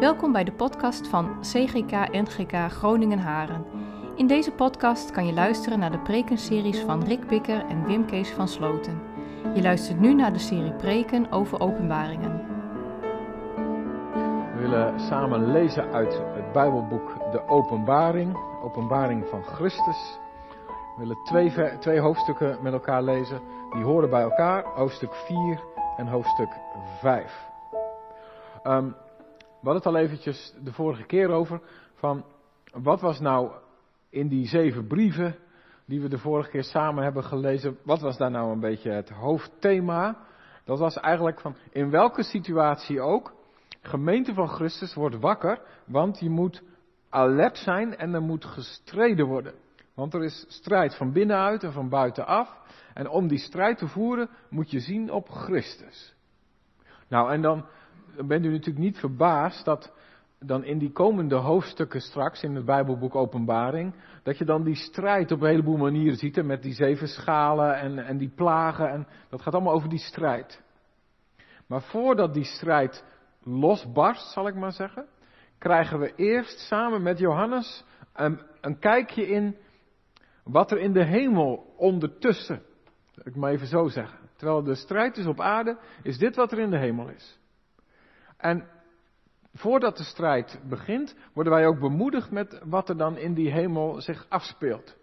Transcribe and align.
Welkom 0.00 0.32
bij 0.32 0.44
de 0.44 0.52
podcast 0.52 1.08
van 1.08 1.40
CGK 1.40 1.90
NGK 2.12 2.72
Groningen 2.72 3.18
Haren. 3.18 3.64
In 4.16 4.26
deze 4.26 4.52
podcast 4.52 5.10
kan 5.10 5.26
je 5.26 5.32
luisteren 5.32 5.78
naar 5.78 5.90
de 5.90 5.98
prekenseries 5.98 6.80
van 6.80 7.04
Rick 7.04 7.26
Bikker 7.26 7.66
en 7.66 7.84
Wim 7.86 8.06
Kees 8.06 8.30
van 8.30 8.48
Sloten. 8.48 9.02
Je 9.54 9.62
luistert 9.62 10.00
nu 10.00 10.14
naar 10.14 10.32
de 10.32 10.38
serie 10.38 10.72
preken 10.72 11.32
over 11.32 11.60
openbaringen. 11.60 12.46
We 14.54 14.60
willen 14.60 15.00
samen 15.00 15.52
lezen 15.52 15.92
uit 15.92 16.22
het 16.34 16.52
Bijbelboek 16.52 17.32
De 17.32 17.48
Openbaring, 17.48 18.36
Openbaring 18.62 19.26
van 19.28 19.42
Christus. 19.42 20.18
We 20.66 21.02
willen 21.02 21.18
twee, 21.24 21.78
twee 21.78 21.98
hoofdstukken 21.98 22.58
met 22.62 22.72
elkaar 22.72 23.02
lezen, 23.02 23.40
die 23.70 23.84
horen 23.84 24.10
bij 24.10 24.22
elkaar, 24.22 24.64
hoofdstuk 24.64 25.14
4 25.14 25.60
en 25.96 26.06
hoofdstuk 26.06 26.50
5. 27.00 27.48
Um, 28.64 28.96
we 29.66 29.72
hadden 29.72 29.92
het 29.92 30.00
al 30.00 30.08
eventjes 30.08 30.54
de 30.64 30.72
vorige 30.72 31.02
keer 31.02 31.30
over 31.30 31.60
van 31.94 32.24
wat 32.72 33.00
was 33.00 33.20
nou 33.20 33.50
in 34.10 34.28
die 34.28 34.46
zeven 34.46 34.86
brieven 34.86 35.36
die 35.84 36.00
we 36.00 36.08
de 36.08 36.18
vorige 36.18 36.50
keer 36.50 36.64
samen 36.64 37.04
hebben 37.04 37.24
gelezen, 37.24 37.78
wat 37.82 38.00
was 38.00 38.16
daar 38.16 38.30
nou 38.30 38.52
een 38.52 38.60
beetje 38.60 38.90
het 38.90 39.08
hoofdthema? 39.08 40.16
Dat 40.64 40.78
was 40.78 40.96
eigenlijk 40.96 41.40
van 41.40 41.56
in 41.70 41.90
welke 41.90 42.22
situatie 42.22 43.00
ook, 43.00 43.34
gemeente 43.82 44.34
van 44.34 44.48
Christus 44.48 44.94
wordt 44.94 45.18
wakker, 45.18 45.60
want 45.86 46.18
je 46.18 46.30
moet 46.30 46.62
alert 47.08 47.58
zijn 47.58 47.96
en 47.96 48.14
er 48.14 48.22
moet 48.22 48.44
gestreden 48.44 49.26
worden. 49.26 49.54
Want 49.94 50.14
er 50.14 50.24
is 50.24 50.44
strijd 50.48 50.96
van 50.96 51.12
binnenuit 51.12 51.62
en 51.62 51.72
van 51.72 51.88
buitenaf. 51.88 52.58
En 52.94 53.08
om 53.08 53.28
die 53.28 53.38
strijd 53.38 53.78
te 53.78 53.88
voeren 53.88 54.28
moet 54.50 54.70
je 54.70 54.80
zien 54.80 55.10
op 55.10 55.28
Christus. 55.28 56.14
Nou, 57.08 57.32
en 57.32 57.42
dan 57.42 57.66
bent 58.24 58.44
u 58.44 58.50
natuurlijk 58.50 58.84
niet 58.84 58.98
verbaasd 58.98 59.64
dat 59.64 59.92
dan 60.38 60.64
in 60.64 60.78
die 60.78 60.92
komende 60.92 61.34
hoofdstukken 61.34 62.00
straks 62.00 62.42
in 62.42 62.54
het 62.54 62.64
Bijbelboek 62.64 63.14
Openbaring, 63.14 63.94
dat 64.22 64.38
je 64.38 64.44
dan 64.44 64.64
die 64.64 64.74
strijd 64.74 65.32
op 65.32 65.40
een 65.40 65.48
heleboel 65.48 65.76
manieren 65.76 66.16
ziet, 66.16 66.44
met 66.44 66.62
die 66.62 66.74
zeven 66.74 67.08
schalen 67.08 67.78
en, 67.78 67.98
en 67.98 68.18
die 68.18 68.32
plagen, 68.34 68.90
en 68.90 69.06
dat 69.28 69.42
gaat 69.42 69.54
allemaal 69.54 69.74
over 69.74 69.88
die 69.88 69.98
strijd. 69.98 70.62
Maar 71.66 71.82
voordat 71.82 72.34
die 72.34 72.44
strijd 72.44 73.04
losbarst, 73.42 74.32
zal 74.32 74.48
ik 74.48 74.54
maar 74.54 74.72
zeggen, 74.72 75.06
krijgen 75.58 75.98
we 75.98 76.14
eerst 76.14 76.58
samen 76.58 77.02
met 77.02 77.18
Johannes 77.18 77.84
een, 78.12 78.40
een 78.60 78.78
kijkje 78.78 79.26
in 79.26 79.56
wat 80.44 80.70
er 80.70 80.78
in 80.78 80.92
de 80.92 81.04
hemel 81.04 81.74
ondertussen, 81.76 82.62
ik 83.22 83.36
maar 83.36 83.50
even 83.50 83.66
zo 83.66 83.88
zeggen. 83.88 84.18
Terwijl 84.36 84.62
de 84.62 84.74
strijd 84.74 85.16
is 85.16 85.26
op 85.26 85.40
aarde, 85.40 85.78
is 86.02 86.18
dit 86.18 86.36
wat 86.36 86.52
er 86.52 86.58
in 86.58 86.70
de 86.70 86.78
hemel 86.78 87.08
is. 87.08 87.38
En 88.36 88.68
voordat 89.54 89.96
de 89.96 90.04
strijd 90.04 90.60
begint, 90.68 91.16
worden 91.32 91.52
wij 91.52 91.66
ook 91.66 91.78
bemoedigd 91.78 92.30
met 92.30 92.60
wat 92.64 92.88
er 92.88 92.96
dan 92.96 93.16
in 93.16 93.34
die 93.34 93.50
hemel 93.50 94.00
zich 94.00 94.26
afspeelt. 94.28 94.96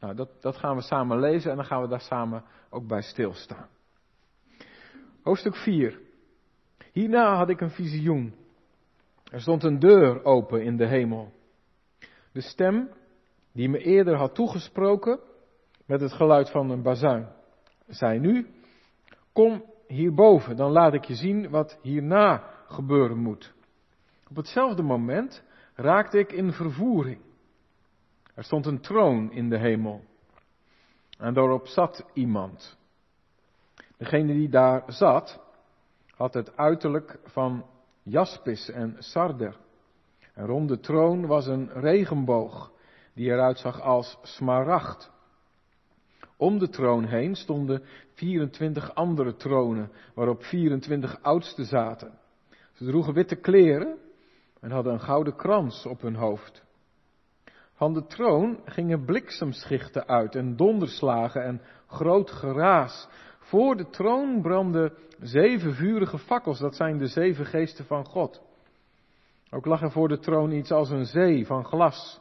Nou, 0.00 0.14
dat, 0.14 0.28
dat 0.40 0.56
gaan 0.56 0.76
we 0.76 0.82
samen 0.82 1.18
lezen 1.20 1.50
en 1.50 1.56
dan 1.56 1.66
gaan 1.66 1.82
we 1.82 1.88
daar 1.88 2.00
samen 2.00 2.44
ook 2.70 2.86
bij 2.86 3.02
stilstaan. 3.02 3.68
Hoofdstuk 5.22 5.56
4. 5.56 6.00
Hierna 6.92 7.36
had 7.36 7.48
ik 7.48 7.60
een 7.60 7.70
visioen. 7.70 8.34
Er 9.30 9.40
stond 9.40 9.62
een 9.64 9.78
deur 9.78 10.24
open 10.24 10.62
in 10.62 10.76
de 10.76 10.86
hemel. 10.86 11.32
De 12.32 12.40
stem 12.40 12.90
die 13.52 13.68
me 13.68 13.78
eerder 13.78 14.16
had 14.16 14.34
toegesproken 14.34 15.20
met 15.86 16.00
het 16.00 16.12
geluid 16.12 16.50
van 16.50 16.70
een 16.70 16.82
bazuin, 16.82 17.28
zei 17.86 18.18
nu: 18.18 18.46
Kom 19.32 19.64
hierboven, 19.86 20.56
dan 20.56 20.70
laat 20.70 20.94
ik 20.94 21.04
je 21.04 21.14
zien 21.14 21.50
wat 21.50 21.78
hierna 21.82 22.44
gebeuren 22.70 23.18
moet. 23.18 23.52
Op 24.28 24.36
hetzelfde 24.36 24.82
moment 24.82 25.42
raakte 25.74 26.18
ik 26.18 26.32
in 26.32 26.52
vervoering. 26.52 27.20
Er 28.34 28.44
stond 28.44 28.66
een 28.66 28.80
troon 28.80 29.32
in 29.32 29.48
de 29.48 29.58
hemel. 29.58 30.04
En 31.18 31.34
daarop 31.34 31.66
zat 31.66 32.04
iemand. 32.12 32.78
Degene 33.96 34.32
die 34.32 34.48
daar 34.48 34.82
zat, 34.86 35.40
had 36.14 36.34
het 36.34 36.56
uiterlijk 36.56 37.18
van 37.24 37.66
jaspis 38.02 38.70
en 38.70 38.96
sarder. 38.98 39.56
En 40.34 40.46
rond 40.46 40.68
de 40.68 40.80
troon 40.80 41.26
was 41.26 41.46
een 41.46 41.70
regenboog, 41.72 42.72
die 43.14 43.30
eruit 43.30 43.58
zag 43.58 43.80
als 43.80 44.18
smaragd. 44.22 45.10
Om 46.36 46.58
de 46.58 46.68
troon 46.68 47.04
heen 47.04 47.34
stonden 47.34 47.82
24 48.14 48.94
andere 48.94 49.36
tronen, 49.36 49.90
waarop 50.14 50.44
24 50.44 51.22
oudsten 51.22 51.64
zaten. 51.64 52.18
Ze 52.80 52.86
droegen 52.86 53.14
witte 53.14 53.36
kleren 53.36 53.98
en 54.60 54.70
hadden 54.70 54.92
een 54.92 55.00
gouden 55.00 55.36
krans 55.36 55.86
op 55.86 56.00
hun 56.00 56.14
hoofd. 56.14 56.64
Van 57.72 57.94
de 57.94 58.06
troon 58.06 58.60
gingen 58.64 59.04
bliksemschichten 59.04 60.06
uit 60.06 60.34
en 60.34 60.56
donderslagen 60.56 61.42
en 61.42 61.60
groot 61.86 62.30
geraas. 62.30 63.08
Voor 63.38 63.76
de 63.76 63.88
troon 63.90 64.42
brandden 64.42 64.92
zeven 65.18 65.74
vurige 65.74 66.18
fakkels, 66.18 66.58
dat 66.58 66.76
zijn 66.76 66.98
de 66.98 67.06
zeven 67.06 67.46
geesten 67.46 67.84
van 67.84 68.04
God. 68.04 68.42
Ook 69.50 69.66
lag 69.66 69.82
er 69.82 69.90
voor 69.90 70.08
de 70.08 70.18
troon 70.18 70.52
iets 70.52 70.70
als 70.70 70.90
een 70.90 71.06
zee 71.06 71.46
van 71.46 71.64
glas, 71.64 72.20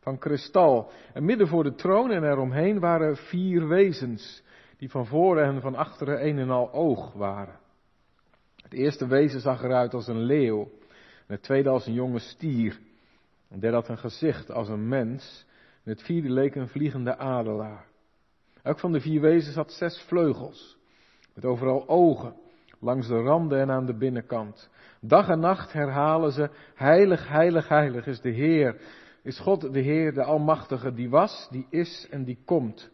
van 0.00 0.18
kristal. 0.18 0.90
En 1.12 1.24
midden 1.24 1.48
voor 1.48 1.62
de 1.62 1.74
troon 1.74 2.10
en 2.10 2.24
eromheen 2.24 2.80
waren 2.80 3.16
vier 3.16 3.68
wezens, 3.68 4.42
die 4.78 4.90
van 4.90 5.06
voren 5.06 5.44
en 5.44 5.60
van 5.60 5.74
achteren 5.74 6.26
een 6.26 6.38
en 6.38 6.50
al 6.50 6.72
oog 6.72 7.12
waren. 7.12 7.64
Het 8.66 8.74
eerste 8.74 9.06
wezen 9.06 9.40
zag 9.40 9.62
eruit 9.62 9.94
als 9.94 10.06
een 10.06 10.22
leeuw. 10.22 10.68
Het 11.26 11.42
tweede 11.42 11.68
als 11.68 11.86
een 11.86 11.92
jonge 11.92 12.18
stier. 12.18 12.78
En 13.48 13.60
derde 13.60 13.76
had 13.76 13.88
een 13.88 13.98
gezicht 13.98 14.50
als 14.50 14.68
een 14.68 14.88
mens. 14.88 15.46
En 15.84 15.90
het 15.90 16.02
vierde 16.02 16.30
leek 16.30 16.54
een 16.54 16.68
vliegende 16.68 17.16
adelaar. 17.16 17.86
Elk 18.62 18.78
van 18.78 18.92
de 18.92 19.00
vier 19.00 19.20
wezens 19.20 19.54
had 19.54 19.72
zes 19.72 20.00
vleugels. 20.00 20.76
Met 21.34 21.44
overal 21.44 21.88
ogen. 21.88 22.34
Langs 22.78 23.08
de 23.08 23.22
randen 23.22 23.60
en 23.60 23.70
aan 23.70 23.86
de 23.86 23.96
binnenkant. 23.96 24.68
Dag 25.00 25.28
en 25.28 25.40
nacht 25.40 25.72
herhalen 25.72 26.32
ze: 26.32 26.50
Heilig, 26.74 27.28
heilig, 27.28 27.68
heilig 27.68 28.06
is 28.06 28.20
de 28.20 28.30
Heer. 28.30 28.80
Is 29.22 29.38
God 29.38 29.72
de 29.72 29.80
Heer, 29.80 30.14
de 30.14 30.22
Almachtige, 30.22 30.92
die 30.92 31.10
was, 31.10 31.48
die 31.50 31.66
is 31.70 32.06
en 32.10 32.24
die 32.24 32.38
komt. 32.44 32.90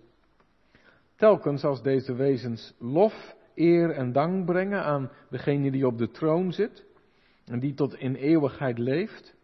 Telkens 1.17 1.65
als 1.65 1.83
deze 1.83 2.15
wezens 2.15 2.75
lof 2.79 3.35
eer 3.55 3.91
en 3.91 4.13
dank 4.13 4.47
brengen 4.47 4.83
aan 4.83 5.11
degene 5.31 5.71
die 5.71 5.87
op 5.87 5.99
de 5.99 6.11
troon 6.11 6.53
zit 6.53 6.85
en 7.45 7.61
die 7.61 7.75
tot 7.75 7.95
in 7.95 8.15
eeuwigheid 8.15 8.79
leeft, 8.79 9.35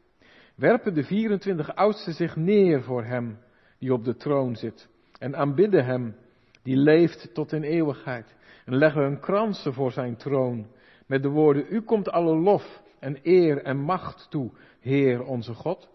werpen 0.55 0.95
de 0.95 1.05
24 1.05 1.75
oudsten 1.75 2.13
zich 2.13 2.37
neer 2.37 2.83
voor 2.83 3.05
hem 3.05 3.39
die 3.79 3.93
op 3.93 4.05
de 4.05 4.17
troon 4.17 4.57
zit 4.57 4.89
en 5.19 5.37
aanbidden 5.37 5.85
hem 5.85 6.17
die 6.63 6.77
leeft 6.77 7.35
tot 7.35 7.53
in 7.53 7.63
eeuwigheid 7.63 8.35
en 8.65 8.77
leggen 8.77 9.03
hun 9.03 9.21
kransen 9.21 9.73
voor 9.73 9.93
zijn 9.93 10.17
troon 10.17 10.67
met 11.09 11.23
de 11.23 11.29
woorden, 11.29 11.67
U 11.71 11.81
komt 11.81 12.11
alle 12.11 12.37
lof 12.37 12.83
en 12.99 13.19
eer 13.23 13.63
en 13.63 13.77
macht 13.77 14.27
toe, 14.31 14.51
Heer 14.81 15.25
onze 15.25 15.55
God, 15.55 15.89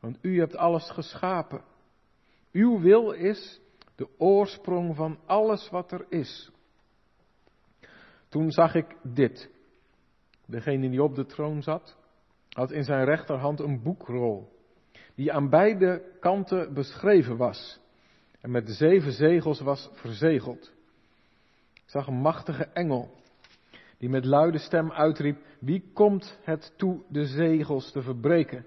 want 0.00 0.18
U 0.20 0.38
hebt 0.38 0.56
alles 0.56 0.90
geschapen. 0.90 1.64
Uw 2.52 2.80
wil 2.80 3.10
is 3.10 3.60
de 3.96 4.08
oorsprong 4.18 4.96
van 4.96 5.18
alles 5.26 5.70
wat 5.70 5.92
er 5.92 6.06
is. 6.08 6.52
Toen 8.34 8.50
zag 8.50 8.74
ik 8.74 8.96
dit. 9.02 9.50
Degene 10.46 10.90
die 10.90 11.02
op 11.02 11.14
de 11.14 11.26
troon 11.26 11.62
zat, 11.62 11.96
had 12.48 12.70
in 12.70 12.84
zijn 12.84 13.04
rechterhand 13.04 13.60
een 13.60 13.82
boekrol, 13.82 14.48
die 15.14 15.32
aan 15.32 15.48
beide 15.48 16.02
kanten 16.20 16.74
beschreven 16.74 17.36
was 17.36 17.80
en 18.40 18.50
met 18.50 18.68
zeven 18.68 19.12
zegels 19.12 19.60
was 19.60 19.90
verzegeld. 19.92 20.72
Ik 21.74 21.82
zag 21.90 22.06
een 22.06 22.20
machtige 22.20 22.64
engel, 22.64 23.10
die 23.98 24.08
met 24.08 24.24
luide 24.24 24.58
stem 24.58 24.92
uitriep, 24.92 25.38
wie 25.60 25.90
komt 25.92 26.38
het 26.42 26.74
toe 26.76 27.02
de 27.08 27.26
zegels 27.26 27.92
te 27.92 28.02
verbreken 28.02 28.66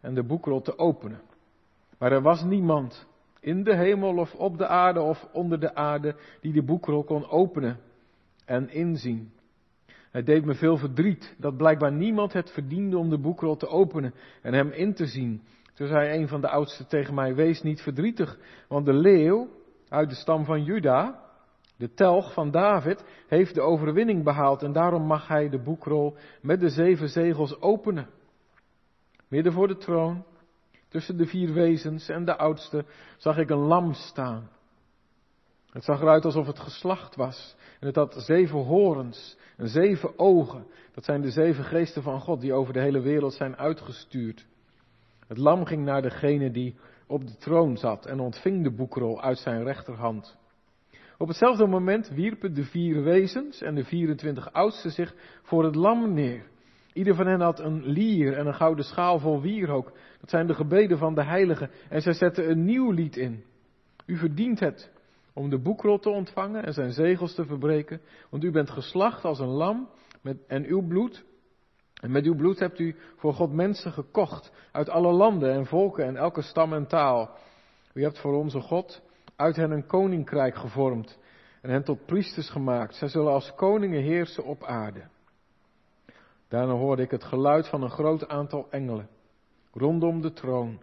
en 0.00 0.14
de 0.14 0.24
boekrol 0.24 0.60
te 0.60 0.78
openen? 0.78 1.22
Maar 1.98 2.12
er 2.12 2.22
was 2.22 2.42
niemand 2.42 3.06
in 3.40 3.64
de 3.64 3.76
hemel 3.76 4.16
of 4.16 4.34
op 4.34 4.58
de 4.58 4.66
aarde 4.66 5.00
of 5.00 5.28
onder 5.32 5.60
de 5.60 5.74
aarde 5.74 6.16
die 6.40 6.52
de 6.52 6.62
boekrol 6.62 7.04
kon 7.04 7.28
openen 7.28 7.88
en 8.50 8.70
inzien. 8.70 9.32
Het 10.10 10.26
deed 10.26 10.44
me 10.44 10.54
veel 10.54 10.76
verdriet 10.76 11.34
dat 11.38 11.56
blijkbaar 11.56 11.92
niemand 11.92 12.32
het 12.32 12.50
verdiende 12.50 12.98
om 12.98 13.10
de 13.10 13.18
boekrol 13.18 13.56
te 13.56 13.68
openen 13.68 14.14
en 14.42 14.52
hem 14.52 14.70
in 14.70 14.94
te 14.94 15.06
zien. 15.06 15.42
Toen 15.74 15.86
zei 15.86 16.18
een 16.18 16.28
van 16.28 16.40
de 16.40 16.48
oudsten 16.48 16.88
tegen 16.88 17.14
mij, 17.14 17.34
wees 17.34 17.62
niet 17.62 17.80
verdrietig, 17.80 18.38
want 18.68 18.86
de 18.86 18.92
leeuw 18.92 19.48
uit 19.88 20.08
de 20.08 20.14
stam 20.14 20.44
van 20.44 20.64
Juda, 20.64 21.20
de 21.76 21.94
telg 21.94 22.32
van 22.32 22.50
David, 22.50 23.04
heeft 23.28 23.54
de 23.54 23.60
overwinning 23.60 24.24
behaald 24.24 24.62
en 24.62 24.72
daarom 24.72 25.02
mag 25.02 25.28
hij 25.28 25.48
de 25.48 25.62
boekrol 25.62 26.16
met 26.42 26.60
de 26.60 26.68
zeven 26.68 27.08
zegels 27.08 27.60
openen. 27.60 28.06
Midden 29.28 29.52
voor 29.52 29.68
de 29.68 29.76
troon, 29.76 30.24
tussen 30.88 31.16
de 31.16 31.26
vier 31.26 31.52
wezens 31.52 32.08
en 32.08 32.24
de 32.24 32.36
oudste, 32.36 32.84
zag 33.16 33.38
ik 33.38 33.50
een 33.50 33.66
lam 33.66 33.92
staan. 33.92 34.48
Het 35.72 35.84
zag 35.84 36.00
eruit 36.00 36.24
alsof 36.24 36.46
het 36.46 36.58
geslacht 36.58 37.16
was. 37.16 37.56
En 37.80 37.86
het 37.86 37.96
had 37.96 38.14
zeven 38.18 38.58
horens 38.58 39.38
en 39.56 39.68
zeven 39.68 40.18
ogen. 40.18 40.66
Dat 40.94 41.04
zijn 41.04 41.20
de 41.20 41.30
zeven 41.30 41.64
geesten 41.64 42.02
van 42.02 42.20
God 42.20 42.40
die 42.40 42.52
over 42.52 42.72
de 42.72 42.80
hele 42.80 43.00
wereld 43.00 43.34
zijn 43.34 43.56
uitgestuurd. 43.56 44.46
Het 45.26 45.38
lam 45.38 45.64
ging 45.64 45.84
naar 45.84 46.02
degene 46.02 46.50
die 46.50 46.76
op 47.06 47.26
de 47.26 47.36
troon 47.36 47.76
zat 47.76 48.06
en 48.06 48.20
ontving 48.20 48.62
de 48.62 48.70
boekrol 48.70 49.22
uit 49.22 49.38
zijn 49.38 49.62
rechterhand. 49.62 50.36
Op 51.18 51.28
hetzelfde 51.28 51.66
moment 51.66 52.08
wierpen 52.08 52.54
de 52.54 52.64
vier 52.64 53.02
wezens 53.02 53.62
en 53.62 53.74
de 53.74 53.84
24 53.84 54.52
oudsten 54.52 54.90
zich 54.90 55.14
voor 55.42 55.64
het 55.64 55.74
lam 55.74 56.14
neer. 56.14 56.42
Ieder 56.92 57.14
van 57.14 57.26
hen 57.26 57.40
had 57.40 57.60
een 57.60 57.84
lier 57.84 58.36
en 58.36 58.46
een 58.46 58.54
gouden 58.54 58.84
schaal 58.84 59.18
vol 59.18 59.40
wierook. 59.40 59.92
Dat 60.20 60.30
zijn 60.30 60.46
de 60.46 60.54
gebeden 60.54 60.98
van 60.98 61.14
de 61.14 61.24
heiligen. 61.24 61.70
En 61.88 62.00
zij 62.00 62.12
zetten 62.12 62.50
een 62.50 62.64
nieuw 62.64 62.90
lied 62.90 63.16
in. 63.16 63.44
U 64.06 64.16
verdient 64.16 64.60
het 64.60 64.90
om 65.34 65.50
de 65.50 65.58
boekrol 65.58 65.98
te 65.98 66.10
ontvangen 66.10 66.64
en 66.64 66.72
zijn 66.72 66.92
zegels 66.92 67.34
te 67.34 67.44
verbreken. 67.44 68.00
Want 68.30 68.44
u 68.44 68.50
bent 68.50 68.70
geslacht 68.70 69.24
als 69.24 69.38
een 69.38 69.48
lam 69.48 69.88
met, 70.22 70.46
en 70.46 70.64
uw 70.64 70.86
bloed. 70.86 71.24
En 72.00 72.10
met 72.10 72.24
uw 72.24 72.34
bloed 72.34 72.58
hebt 72.58 72.78
u 72.78 72.96
voor 73.16 73.34
God 73.34 73.52
mensen 73.52 73.92
gekocht 73.92 74.52
uit 74.72 74.88
alle 74.88 75.12
landen 75.12 75.52
en 75.52 75.66
volken 75.66 76.04
en 76.04 76.16
elke 76.16 76.42
stam 76.42 76.72
en 76.72 76.86
taal. 76.86 77.38
U 77.94 78.02
hebt 78.02 78.18
voor 78.18 78.34
onze 78.34 78.60
God 78.60 79.02
uit 79.36 79.56
hen 79.56 79.70
een 79.70 79.86
koninkrijk 79.86 80.54
gevormd 80.54 81.18
en 81.60 81.70
hen 81.70 81.84
tot 81.84 82.06
priesters 82.06 82.50
gemaakt. 82.50 82.94
Zij 82.94 83.08
zullen 83.08 83.32
als 83.32 83.54
koningen 83.54 84.02
heersen 84.02 84.44
op 84.44 84.64
aarde. 84.64 85.02
Daarna 86.48 86.72
hoorde 86.72 87.02
ik 87.02 87.10
het 87.10 87.24
geluid 87.24 87.68
van 87.68 87.82
een 87.82 87.90
groot 87.90 88.28
aantal 88.28 88.66
engelen 88.70 89.08
rondom 89.72 90.20
de 90.20 90.32
troon. 90.32 90.80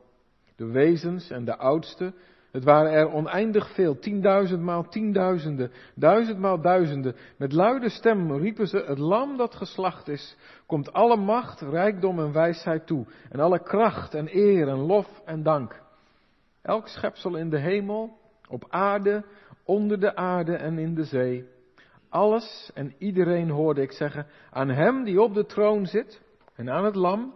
De 0.55 0.65
wezens 0.65 1.29
en 1.29 1.45
de 1.45 1.57
oudsten, 1.57 2.15
het 2.57 2.65
waren 2.65 2.92
er 2.92 3.12
oneindig 3.12 3.74
veel, 3.74 4.00
tienduizend 4.00 4.62
maal 4.62 4.89
tienduizenden, 4.89 5.71
duizend 5.95 6.39
maal 6.39 6.62
duizenden. 6.62 7.15
Met 7.38 7.54
luide 7.54 7.89
stem 7.89 8.31
riepen 8.31 8.68
ze, 8.68 8.83
het 8.86 8.98
lam 8.98 9.38
dat 9.38 9.56
geslacht 9.56 10.07
is, 10.07 10.38
komt 10.65 10.94
alle 10.94 11.18
macht, 11.18 11.62
rijkdom 11.62 12.19
en 12.19 12.31
wijsheid 12.31 12.88
toe, 12.88 13.06
en 13.30 13.39
alle 13.39 13.63
kracht 13.63 14.13
en 14.13 14.27
eer 14.31 14.68
en 14.68 14.77
lof 14.77 15.21
en 15.25 15.44
dank. 15.44 15.81
Elk 16.62 16.88
schepsel 16.88 17.36
in 17.36 17.50
de 17.50 17.59
hemel, 17.59 18.18
op 18.50 18.65
aarde, 18.69 19.25
onder 19.63 20.00
de 20.00 20.15
aarde 20.15 20.56
en 20.56 20.77
in 20.77 20.95
de 20.95 21.04
zee. 21.04 21.45
Alles 22.09 22.71
en 22.74 22.94
iedereen 22.98 23.50
hoorde 23.50 23.81
ik 23.81 23.92
zeggen, 23.92 24.27
aan 24.51 24.69
hem 24.69 25.04
die 25.04 25.21
op 25.21 25.33
de 25.33 25.45
troon 25.45 25.86
zit 25.86 26.21
en 26.56 26.69
aan 26.69 26.86
het 26.86 26.95
lam 26.95 27.33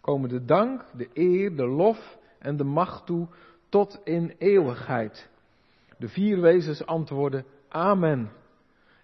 komen 0.00 0.28
de 0.28 0.44
dank, 0.44 0.84
de 0.96 1.08
eer, 1.12 1.56
de 1.56 1.66
lof 1.66 2.18
en 2.38 2.56
de 2.56 2.64
macht 2.64 3.06
toe 3.06 3.28
tot 3.74 4.00
in 4.04 4.34
eeuwigheid. 4.38 5.28
De 5.98 6.08
vier 6.08 6.40
wezens 6.40 6.86
antwoordden 6.86 7.44
Amen. 7.68 8.30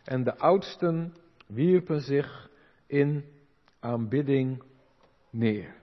En 0.05 0.25
de 0.25 0.39
oudsten 0.39 1.17
wierpen 1.47 2.01
zich 2.01 2.51
in 2.87 3.25
aanbidding 3.81 4.63
neer. 5.31 5.75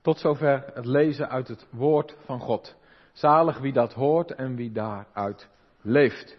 Tot 0.00 0.18
zover 0.18 0.70
het 0.74 0.84
lezen 0.84 1.28
uit 1.28 1.48
het 1.48 1.66
woord 1.70 2.16
van 2.24 2.40
God. 2.40 2.76
Zalig 3.12 3.58
wie 3.58 3.72
dat 3.72 3.92
hoort 3.92 4.34
en 4.34 4.56
wie 4.56 4.72
daaruit 4.72 5.48
leeft. 5.80 6.38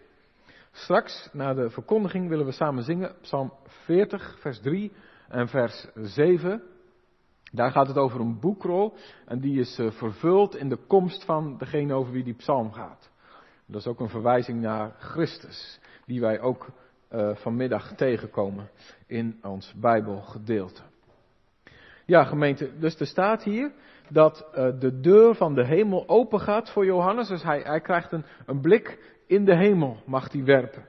Straks, 0.72 1.30
na 1.34 1.54
de 1.54 1.70
verkondiging, 1.70 2.30
willen 2.30 2.46
we 2.46 2.52
samen 2.52 2.84
zingen 2.84 3.16
Psalm 3.22 3.54
40, 3.66 4.40
vers 4.40 4.60
3 4.60 4.92
en 5.28 5.48
vers 5.48 5.88
7. 5.96 6.64
Daar 7.52 7.72
gaat 7.72 7.88
het 7.88 7.98
over 7.98 8.20
een 8.20 8.40
boekrol 8.40 8.94
en 9.26 9.40
die 9.40 9.60
is 9.60 9.80
eh, 9.80 9.92
vervuld 9.92 10.56
in 10.56 10.70
de 10.70 10.80
komst 10.88 11.26
van 11.26 11.58
degene 11.58 11.94
over 11.94 12.12
wie 12.14 12.24
die 12.24 12.34
psalm 12.34 12.72
gaat. 12.72 13.10
Dat 13.66 13.82
is 13.82 13.88
ook 13.88 14.00
een 14.00 14.10
verwijzing 14.10 14.62
naar 14.62 14.96
Christus, 15.00 15.80
die 16.06 16.22
wij 16.22 16.40
ook 16.40 16.68
uh, 17.12 17.36
vanmiddag 17.36 17.96
tegenkomen 17.96 18.70
in 19.08 19.40
ons 19.44 19.74
Bijbelgedeelte. 19.76 20.82
Ja, 22.06 22.24
gemeente, 22.24 22.78
dus 22.80 23.00
er 23.00 23.06
staat 23.06 23.44
hier 23.44 23.72
dat 24.10 24.48
uh, 24.52 24.80
de 24.80 25.00
deur 25.00 25.36
van 25.36 25.56
de 25.56 25.66
hemel 25.66 26.08
open 26.08 26.40
gaat 26.40 26.72
voor 26.72 26.86
Johannes. 26.86 27.28
Dus 27.28 27.44
hij, 27.44 27.60
hij 27.60 27.82
krijgt 27.82 28.12
een, 28.12 28.26
een 28.46 28.62
blik 28.62 29.16
in 29.28 29.46
de 29.46 29.56
hemel, 29.56 29.98
mag 30.06 30.32
hij 30.32 30.44
werpen. 30.44 30.86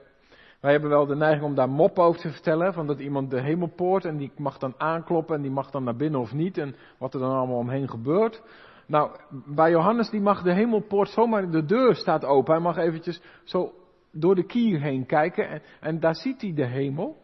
Wij 0.60 0.72
hebben 0.72 0.90
wel 0.90 1.06
de 1.06 1.16
neiging 1.16 1.44
om 1.44 1.54
daar 1.54 1.68
mop 1.68 1.98
over 1.98 2.20
te 2.20 2.30
vertellen, 2.30 2.72
van 2.72 2.86
dat 2.86 3.00
iemand 3.00 3.30
de 3.30 3.40
hemelpoort 3.40 4.04
en 4.04 4.16
die 4.16 4.32
mag 4.36 4.58
dan 4.58 4.74
aankloppen 4.76 5.36
en 5.36 5.42
die 5.42 5.50
mag 5.50 5.70
dan 5.70 5.84
naar 5.84 5.96
binnen 5.96 6.20
of 6.20 6.32
niet 6.32 6.58
en 6.58 6.74
wat 6.98 7.14
er 7.14 7.20
dan 7.20 7.36
allemaal 7.36 7.56
omheen 7.56 7.88
gebeurt. 7.88 8.42
Nou, 8.86 9.16
bij 9.46 9.70
Johannes 9.70 10.10
die 10.10 10.20
mag 10.20 10.42
de 10.42 10.52
hemelpoort 10.52 11.08
zomaar, 11.08 11.50
de 11.50 11.64
deur 11.64 11.94
staat 11.94 12.24
open, 12.24 12.54
hij 12.54 12.62
mag 12.62 12.76
eventjes 12.76 13.22
zo 13.44 13.72
door 14.12 14.34
de 14.34 14.46
kier 14.46 14.80
heen 14.80 15.06
kijken 15.06 15.48
en, 15.48 15.62
en 15.80 16.00
daar 16.00 16.16
ziet 16.16 16.40
hij 16.40 16.54
de 16.54 16.66
hemel. 16.66 17.16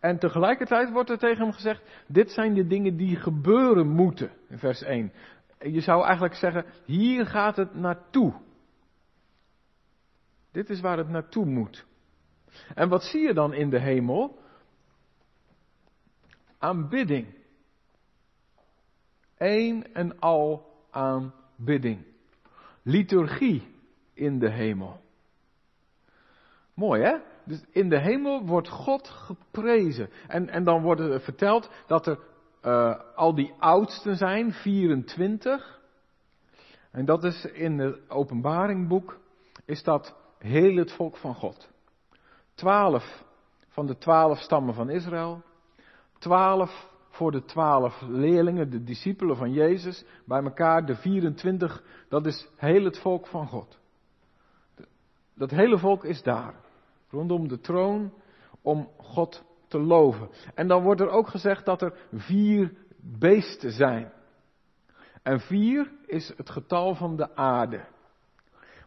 En 0.00 0.18
tegelijkertijd 0.18 0.90
wordt 0.90 1.10
er 1.10 1.18
tegen 1.18 1.42
hem 1.42 1.52
gezegd, 1.52 2.04
dit 2.08 2.30
zijn 2.30 2.54
de 2.54 2.66
dingen 2.66 2.96
die 2.96 3.16
gebeuren 3.16 3.88
moeten, 3.88 4.30
in 4.48 4.58
vers 4.58 4.82
1. 4.82 5.12
Je 5.58 5.80
zou 5.80 6.04
eigenlijk 6.04 6.34
zeggen, 6.34 6.64
hier 6.84 7.26
gaat 7.26 7.56
het 7.56 7.74
naartoe. 7.74 8.34
Dit 10.52 10.70
is 10.70 10.80
waar 10.80 10.98
het 10.98 11.08
naartoe 11.08 11.46
moet. 11.46 11.86
En 12.74 12.88
wat 12.88 13.04
zie 13.04 13.20
je 13.20 13.34
dan 13.34 13.52
in 13.52 13.70
de 13.70 13.80
hemel? 13.80 14.38
Aanbidding. 16.58 17.26
Eén 19.36 19.94
en 19.94 20.18
al 20.18 20.74
aanbidding. 20.90 22.04
Liturgie 22.82 23.74
in 24.14 24.38
de 24.38 24.50
hemel. 24.50 25.00
Mooi 26.74 27.02
hè? 27.02 27.16
Dus 27.44 27.64
in 27.70 27.88
de 27.88 27.98
hemel 27.98 28.46
wordt 28.46 28.68
God 28.68 29.08
geprezen. 29.08 30.10
En, 30.28 30.48
en 30.48 30.64
dan 30.64 30.82
wordt 30.82 31.00
er 31.00 31.20
verteld 31.20 31.70
dat 31.86 32.06
er 32.06 32.18
uh, 32.62 33.00
al 33.14 33.34
die 33.34 33.52
oudsten 33.58 34.16
zijn, 34.16 34.52
24. 34.52 35.80
En 36.90 37.04
dat 37.04 37.24
is 37.24 37.44
in 37.44 37.78
het 37.78 38.10
openbaringboek, 38.10 39.18
is 39.64 39.82
dat 39.82 40.14
heel 40.38 40.76
het 40.76 40.92
volk 40.92 41.16
van 41.16 41.34
God. 41.34 41.68
Twaalf 42.56 43.24
van 43.68 43.86
de 43.86 43.98
twaalf 43.98 44.38
stammen 44.38 44.74
van 44.74 44.90
Israël. 44.90 45.42
Twaalf 46.18 46.88
voor 47.10 47.30
de 47.30 47.44
twaalf 47.44 48.00
leerlingen, 48.00 48.70
de 48.70 48.82
discipelen 48.82 49.36
van 49.36 49.52
Jezus. 49.52 50.04
Bij 50.24 50.42
elkaar 50.42 50.86
de 50.86 50.94
24, 50.94 51.82
dat 52.08 52.26
is 52.26 52.48
heel 52.56 52.84
het 52.84 52.98
volk 52.98 53.26
van 53.26 53.46
God. 53.46 53.78
Dat 55.34 55.50
hele 55.50 55.78
volk 55.78 56.04
is 56.04 56.22
daar. 56.22 56.54
Rondom 57.10 57.48
de 57.48 57.60
troon 57.60 58.12
om 58.62 58.88
God 58.96 59.44
te 59.68 59.78
loven. 59.78 60.28
En 60.54 60.68
dan 60.68 60.82
wordt 60.82 61.00
er 61.00 61.10
ook 61.10 61.28
gezegd 61.28 61.64
dat 61.64 61.82
er 61.82 61.94
vier 62.12 62.72
beesten 63.18 63.72
zijn. 63.72 64.12
En 65.22 65.40
vier 65.40 65.92
is 66.06 66.32
het 66.36 66.50
getal 66.50 66.94
van 66.94 67.16
de 67.16 67.36
aarde. 67.36 67.84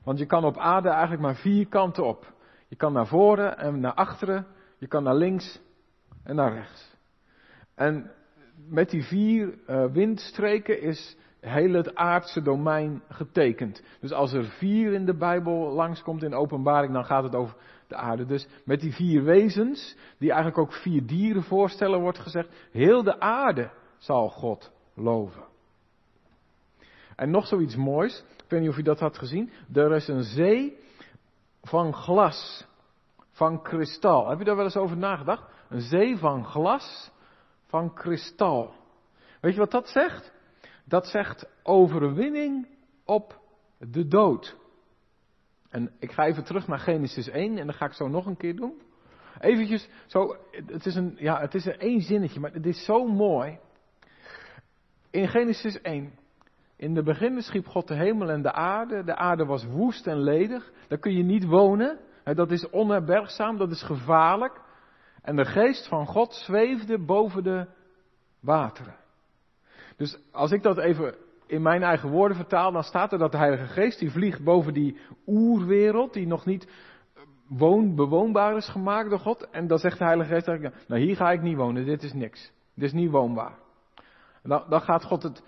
Want 0.04 0.20
je 0.20 0.26
kan 0.26 0.46
op 0.46 0.58
aarde 0.58 0.90
eigenlijk 0.90 1.22
maar 1.22 1.36
vier 1.36 1.68
kanten 1.68 2.06
op. 2.06 2.38
Je 2.70 2.76
kan 2.76 2.94
naar 2.94 3.08
voren 3.08 3.58
en 3.58 3.80
naar 3.80 3.94
achteren, 3.94 4.46
je 4.78 4.88
kan 4.88 5.04
naar 5.04 5.16
links 5.16 5.60
en 6.24 6.36
naar 6.36 6.54
rechts. 6.54 6.96
En 7.76 8.12
met 8.68 8.90
die 8.90 9.04
vier 9.04 9.54
uh, 9.68 9.86
windstreken 9.86 10.82
is 10.82 11.18
heel 11.40 11.74
het 11.74 11.96
aardse 11.96 12.42
domein 12.42 13.02
getekend. 13.10 13.84
Dus 14.00 14.12
als 14.12 14.34
er 14.34 14.46
vier 14.46 14.94
in 14.94 15.06
de 15.06 15.18
Bijbel 15.18 15.72
langskomt 15.74 16.24
in 16.24 16.34
openbaring, 16.34 16.94
dan 16.94 17.06
gaat 17.06 17.24
het 17.24 17.36
over 17.36 17.56
de 17.88 17.96
aarde. 17.96 18.26
Dus 18.26 18.48
met 18.66 18.80
die 18.80 18.94
vier 18.94 19.24
wezens, 19.24 19.96
die 20.18 20.30
eigenlijk 20.30 20.58
ook 20.58 20.74
vier 20.74 21.06
dieren 21.06 21.44
voorstellen, 21.44 22.00
wordt 22.00 22.20
gezegd, 22.20 22.68
heel 22.72 23.04
de 23.04 23.20
aarde 23.20 23.70
zal 23.98 24.30
God 24.30 24.72
loven. 24.94 25.44
En 27.16 27.30
nog 27.30 27.48
zoiets 27.48 27.76
moois, 27.76 28.24
ik 28.38 28.50
weet 28.50 28.62
niet 28.62 28.70
of 28.70 28.78
u 28.78 28.82
dat 28.82 29.00
had 29.00 29.18
gezien, 29.18 29.52
er 29.74 29.96
is 29.96 30.08
een 30.08 30.24
zee 30.24 30.78
van 31.62 31.94
glas, 31.94 32.68
van 33.32 33.62
kristal. 33.62 34.30
Heb 34.30 34.40
je 34.40 34.46
daar 34.46 34.56
wel 34.56 34.66
eens 34.66 34.78
over 34.78 34.98
nagedacht? 34.98 35.44
Een 35.70 35.82
zee 35.82 36.18
van 36.18 36.46
glas, 36.46 37.12
van 37.66 37.94
kristal. 37.94 38.74
Weet 39.42 39.54
je 39.54 39.60
wat 39.60 39.72
dat 39.72 39.88
zegt? 39.90 40.32
Dat 40.86 41.08
zegt 41.08 41.48
overwinning 41.64 42.68
op 43.06 43.40
de 43.78 44.08
dood. 44.08 44.58
En 45.70 45.92
ik 46.00 46.12
ga 46.12 46.26
even 46.26 46.44
terug 46.44 46.68
naar 46.68 46.80
Genesis 46.80 47.30
1 47.30 47.58
en 47.58 47.66
dat 47.66 47.76
ga 47.76 47.86
ik 47.86 47.94
zo 47.94 48.08
nog 48.08 48.26
een 48.26 48.38
keer 48.38 48.56
doen. 48.56 48.82
Eventjes, 49.40 49.90
zo, 50.06 50.36
het 50.52 50.86
is 50.86 50.96
een, 50.96 51.16
ja, 51.18 51.40
het 51.40 51.54
is 51.56 51.66
een 51.66 51.80
één 51.80 52.02
zinnetje, 52.02 52.40
maar 52.40 52.54
het 52.54 52.66
is 52.66 52.86
zo 52.86 53.08
mooi. 53.08 53.60
In 55.10 55.28
Genesis 55.28 55.82
1. 55.82 56.19
In 56.80 56.94
de 56.94 57.04
begin 57.04 57.42
schiep 57.42 57.68
God 57.68 57.88
de 57.88 57.94
hemel 57.94 58.30
en 58.30 58.42
de 58.42 58.52
aarde. 58.52 59.04
De 59.04 59.16
aarde 59.16 59.46
was 59.46 59.66
woest 59.66 60.08
en 60.08 60.24
ledig. 60.24 60.72
Daar 60.88 60.98
kun 60.98 61.14
je 61.14 61.24
niet 61.24 61.46
wonen. 61.46 62.00
Dat 62.24 62.52
is 62.52 62.70
onherbergzaam, 62.70 63.58
dat 63.58 63.72
is 63.72 63.84
gevaarlijk. 63.84 64.62
En 65.22 65.36
de 65.36 65.46
geest 65.46 65.88
van 65.88 66.06
God 66.06 66.34
zweefde 66.34 67.00
boven 67.06 67.44
de 67.44 67.68
wateren. 68.40 68.96
Dus 69.98 70.20
als 70.32 70.52
ik 70.52 70.64
dat 70.64 70.78
even 70.78 71.16
in 71.46 71.62
mijn 71.62 71.84
eigen 71.84 72.10
woorden 72.10 72.38
vertaal, 72.38 72.72
dan 72.72 72.84
staat 72.84 73.12
er 73.12 73.18
dat 73.18 73.32
de 73.32 73.38
Heilige 73.38 73.68
Geest 73.68 74.00
die 74.00 74.12
vliegt 74.12 74.44
boven 74.44 74.74
die 74.74 74.98
oerwereld, 75.28 76.14
die 76.14 76.28
nog 76.28 76.46
niet 76.46 76.68
woon, 77.48 77.96
bewoonbaar 77.96 78.56
is 78.56 78.70
gemaakt 78.70 79.10
door 79.10 79.20
God. 79.20 79.50
En 79.50 79.68
dan 79.68 79.78
zegt 79.78 79.98
de 79.98 80.06
Heilige 80.06 80.34
Geest 80.34 80.48
nou 80.88 81.02
hier 81.02 81.16
ga 81.16 81.32
ik 81.32 81.42
niet 81.42 81.58
wonen, 81.58 81.86
dit 81.86 82.04
is 82.04 82.14
niks. 82.14 82.52
Dit 82.74 82.84
is 82.84 82.94
niet 82.94 83.12
woonbaar. 83.12 83.58
Dan, 84.44 84.64
dan 84.70 84.82
gaat 84.82 85.04
God 85.04 85.24
het 85.24 85.44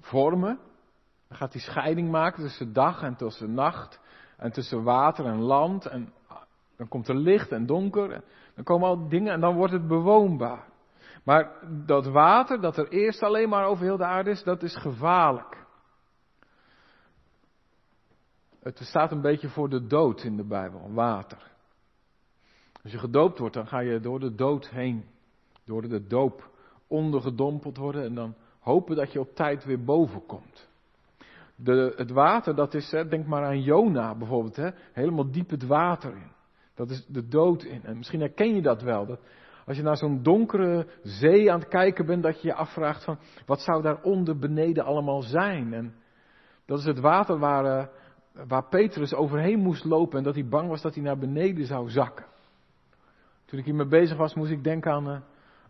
vormen. 0.00 0.58
Dan 1.28 1.36
gaat 1.36 1.52
hij 1.52 1.62
scheiding 1.62 2.10
maken 2.10 2.42
tussen 2.42 2.72
dag 2.72 3.02
en 3.02 3.16
tussen 3.16 3.54
nacht. 3.54 4.00
En 4.36 4.52
tussen 4.52 4.82
water 4.82 5.26
en 5.26 5.40
land. 5.40 5.86
En 5.86 6.12
dan 6.76 6.88
komt 6.88 7.08
er 7.08 7.16
licht 7.16 7.52
en 7.52 7.66
donker. 7.66 8.12
En 8.12 8.24
dan 8.54 8.64
komen 8.64 8.88
al 8.88 9.08
dingen 9.08 9.32
en 9.32 9.40
dan 9.40 9.54
wordt 9.54 9.72
het 9.72 9.86
bewoonbaar. 9.86 10.74
Maar 11.24 11.52
dat 11.86 12.06
water, 12.06 12.60
dat 12.60 12.76
er 12.76 12.88
eerst 12.88 13.22
alleen 13.22 13.48
maar 13.48 13.66
over 13.66 13.84
heel 13.84 13.96
de 13.96 14.04
aarde 14.04 14.30
is, 14.30 14.42
dat 14.42 14.62
is 14.62 14.76
gevaarlijk. 14.76 15.64
Het 18.62 18.78
staat 18.78 19.12
een 19.12 19.20
beetje 19.20 19.48
voor 19.48 19.68
de 19.68 19.86
dood 19.86 20.22
in 20.22 20.36
de 20.36 20.44
Bijbel, 20.44 20.92
water. 20.92 21.54
Als 22.82 22.92
je 22.92 22.98
gedoopt 22.98 23.38
wordt, 23.38 23.54
dan 23.54 23.66
ga 23.66 23.80
je 23.80 24.00
door 24.00 24.20
de 24.20 24.34
dood 24.34 24.68
heen. 24.68 25.04
Door 25.64 25.88
de 25.88 26.06
doop 26.06 26.50
ondergedompeld 26.86 27.76
worden 27.76 28.04
en 28.04 28.14
dan 28.14 28.34
hopen 28.66 28.96
dat 28.96 29.12
je 29.12 29.20
op 29.20 29.34
tijd 29.34 29.64
weer 29.64 29.84
boven 29.84 30.26
komt. 30.26 30.68
De, 31.56 31.92
het 31.96 32.10
water, 32.10 32.54
dat 32.54 32.74
is, 32.74 32.90
hè, 32.90 33.08
denk 33.08 33.26
maar 33.26 33.44
aan 33.44 33.62
Jona 33.62 34.14
bijvoorbeeld, 34.14 34.56
hè, 34.56 34.70
helemaal 34.92 35.30
diep 35.30 35.50
het 35.50 35.66
water 35.66 36.10
in. 36.12 36.30
Dat 36.74 36.90
is 36.90 37.06
de 37.06 37.28
dood 37.28 37.62
in. 37.62 37.84
En 37.84 37.96
misschien 37.96 38.20
herken 38.20 38.54
je 38.54 38.62
dat 38.62 38.82
wel. 38.82 39.06
Dat 39.06 39.20
als 39.66 39.76
je 39.76 39.82
naar 39.82 39.96
zo'n 39.96 40.22
donkere 40.22 40.86
zee 41.02 41.52
aan 41.52 41.58
het 41.58 41.68
kijken 41.68 42.06
bent, 42.06 42.22
dat 42.22 42.40
je 42.40 42.48
je 42.48 42.54
afvraagt 42.54 43.04
van, 43.04 43.18
wat 43.46 43.60
zou 43.60 43.82
daar 43.82 44.02
onder 44.02 44.38
beneden 44.38 44.84
allemaal 44.84 45.22
zijn? 45.22 45.74
En 45.74 45.94
dat 46.64 46.78
is 46.78 46.84
het 46.84 47.00
water 47.00 47.38
waar, 47.38 47.64
uh, 47.64 47.86
waar 48.48 48.68
Petrus 48.68 49.14
overheen 49.14 49.58
moest 49.58 49.84
lopen 49.84 50.18
en 50.18 50.24
dat 50.24 50.34
hij 50.34 50.48
bang 50.48 50.68
was 50.68 50.82
dat 50.82 50.94
hij 50.94 51.02
naar 51.02 51.18
beneden 51.18 51.66
zou 51.66 51.90
zakken. 51.90 52.26
Toen 53.44 53.58
ik 53.58 53.64
hiermee 53.64 53.86
bezig 53.86 54.16
was, 54.16 54.34
moest 54.34 54.50
ik 54.50 54.64
denken 54.64 54.92
aan 54.92 55.08
uh, 55.08 55.18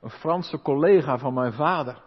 een 0.00 0.10
Franse 0.10 0.62
collega 0.62 1.18
van 1.18 1.34
mijn 1.34 1.52
vader. 1.52 2.04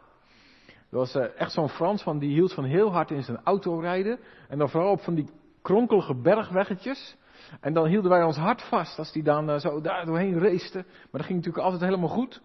Dat 0.89 0.99
was 0.99 1.15
uh, 1.15 1.39
echt 1.39 1.51
zo'n 1.51 1.69
Frans 1.69 2.03
van 2.03 2.19
die 2.19 2.29
hield 2.29 2.53
van 2.53 2.63
heel 2.63 2.91
hard 2.91 3.11
in 3.11 3.23
zijn 3.23 3.39
auto 3.43 3.79
rijden. 3.79 4.19
En 4.47 4.57
dan 4.57 4.69
vooral 4.69 4.91
op 4.91 5.01
van 5.01 5.15
die 5.15 5.29
kronkelige 5.61 6.15
bergweggetjes. 6.15 7.17
En 7.61 7.73
dan 7.73 7.87
hielden 7.87 8.11
wij 8.11 8.23
ons 8.23 8.37
hart 8.37 8.61
vast 8.61 8.97
als 8.97 9.13
hij 9.13 9.21
dan 9.21 9.49
uh, 9.49 9.57
zo 9.57 9.81
daar 9.81 10.05
doorheen 10.05 10.39
race. 10.39 10.73
Maar 10.73 10.85
dat 11.11 11.25
ging 11.25 11.37
natuurlijk 11.37 11.63
altijd 11.63 11.81
helemaal 11.81 12.09
goed. 12.09 12.41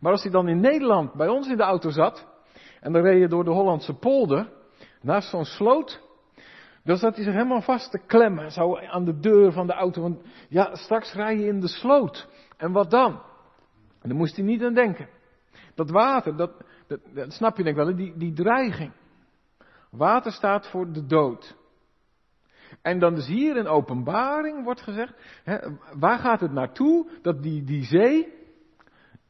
Maar 0.00 0.12
als 0.12 0.22
hij 0.22 0.32
dan 0.32 0.48
in 0.48 0.60
Nederland 0.60 1.12
bij 1.12 1.28
ons 1.28 1.48
in 1.48 1.56
de 1.56 1.62
auto 1.62 1.90
zat. 1.90 2.26
En 2.80 2.92
dan 2.92 3.02
reed 3.02 3.20
je 3.20 3.28
door 3.28 3.44
de 3.44 3.50
Hollandse 3.50 3.94
polder. 3.94 4.48
Naast 5.00 5.28
zo'n 5.28 5.44
sloot. 5.44 6.02
Dan 6.84 6.96
zat 6.96 7.14
hij 7.14 7.24
zich 7.24 7.32
helemaal 7.32 7.62
vast 7.62 7.90
te 7.90 7.98
klemmen. 8.06 8.50
Zo 8.50 8.78
aan 8.78 9.04
de 9.04 9.18
deur 9.18 9.52
van 9.52 9.66
de 9.66 9.72
auto. 9.72 10.02
Want 10.02 10.20
ja, 10.48 10.74
straks 10.74 11.12
rij 11.12 11.36
je 11.36 11.46
in 11.46 11.60
de 11.60 11.68
sloot. 11.68 12.28
En 12.56 12.72
wat 12.72 12.90
dan? 12.90 13.12
En 14.00 14.08
daar 14.08 14.18
moest 14.18 14.36
hij 14.36 14.44
niet 14.44 14.62
aan 14.62 14.74
denken. 14.74 15.08
Dat 15.74 15.90
water, 15.90 16.36
dat, 16.36 16.50
dat, 16.86 17.32
snap 17.32 17.56
je 17.56 17.62
denk 17.62 17.78
ik 17.78 17.84
wel, 17.84 17.96
die, 17.96 18.16
die 18.16 18.32
dreiging. 18.32 18.92
Water 19.90 20.32
staat 20.32 20.70
voor 20.70 20.92
de 20.92 21.06
dood. 21.06 21.56
En 22.82 22.98
dan 22.98 23.14
dus 23.14 23.26
hier 23.26 23.56
in 23.56 23.66
openbaring 23.66 24.64
wordt 24.64 24.80
gezegd, 24.80 25.12
hè, 25.44 25.58
waar 25.98 26.18
gaat 26.18 26.40
het 26.40 26.52
naartoe? 26.52 27.08
Dat 27.22 27.42
die, 27.42 27.64
die 27.64 27.84
zee, 27.84 28.32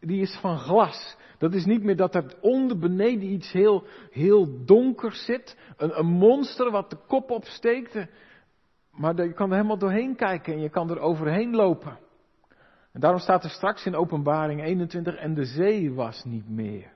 die 0.00 0.20
is 0.20 0.38
van 0.40 0.58
glas. 0.58 1.16
Dat 1.38 1.54
is 1.54 1.64
niet 1.64 1.82
meer 1.82 1.96
dat 1.96 2.14
er 2.14 2.34
onder 2.40 2.78
beneden 2.78 3.32
iets 3.32 3.52
heel, 3.52 3.87
heel 4.11 4.64
donker 4.64 5.12
zit. 5.12 5.58
Een, 5.76 5.99
een 5.99 6.06
monster 6.06 6.70
wat 6.70 6.90
de 6.90 6.99
kop 7.06 7.30
opsteekt. 7.30 8.06
Maar 8.90 9.25
je 9.25 9.32
kan 9.32 9.49
er 9.49 9.56
helemaal 9.56 9.78
doorheen 9.78 10.16
kijken 10.16 10.52
en 10.52 10.61
je 10.61 10.70
kan 10.70 10.90
er 10.90 11.00
overheen 11.00 11.54
lopen. 11.54 11.99
En 12.92 13.00
daarom 13.00 13.20
staat 13.20 13.44
er 13.44 13.50
straks 13.50 13.87
in 13.87 13.94
openbaring 13.94 14.62
21, 14.62 15.16
en 15.16 15.34
de 15.34 15.44
zee 15.44 15.92
was 15.92 16.25
niet 16.25 16.49
meer. 16.49 16.92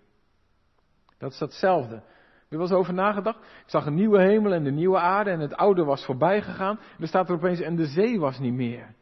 Dat 1.18 1.32
is 1.32 1.38
datzelfde. 1.38 1.94
Heb 1.94 2.48
je 2.48 2.56
wel 2.56 2.66
eens 2.66 2.86
over 2.86 2.94
nagedacht? 2.94 3.38
Ik 3.38 3.70
zag 3.70 3.86
een 3.86 3.94
nieuwe 3.94 4.20
hemel 4.22 4.52
en 4.52 4.64
de 4.64 4.70
nieuwe 4.70 4.98
aarde 4.98 5.30
en 5.30 5.40
het 5.40 5.56
oude 5.56 5.84
was 5.84 6.04
voorbij 6.04 6.42
gegaan. 6.42 6.78
En 6.78 7.02
er 7.02 7.08
staat 7.08 7.28
er 7.28 7.34
opeens, 7.34 7.60
en 7.60 7.76
de 7.76 7.86
zee 7.86 8.20
was 8.20 8.38
niet 8.38 8.54
meer. 8.54 8.94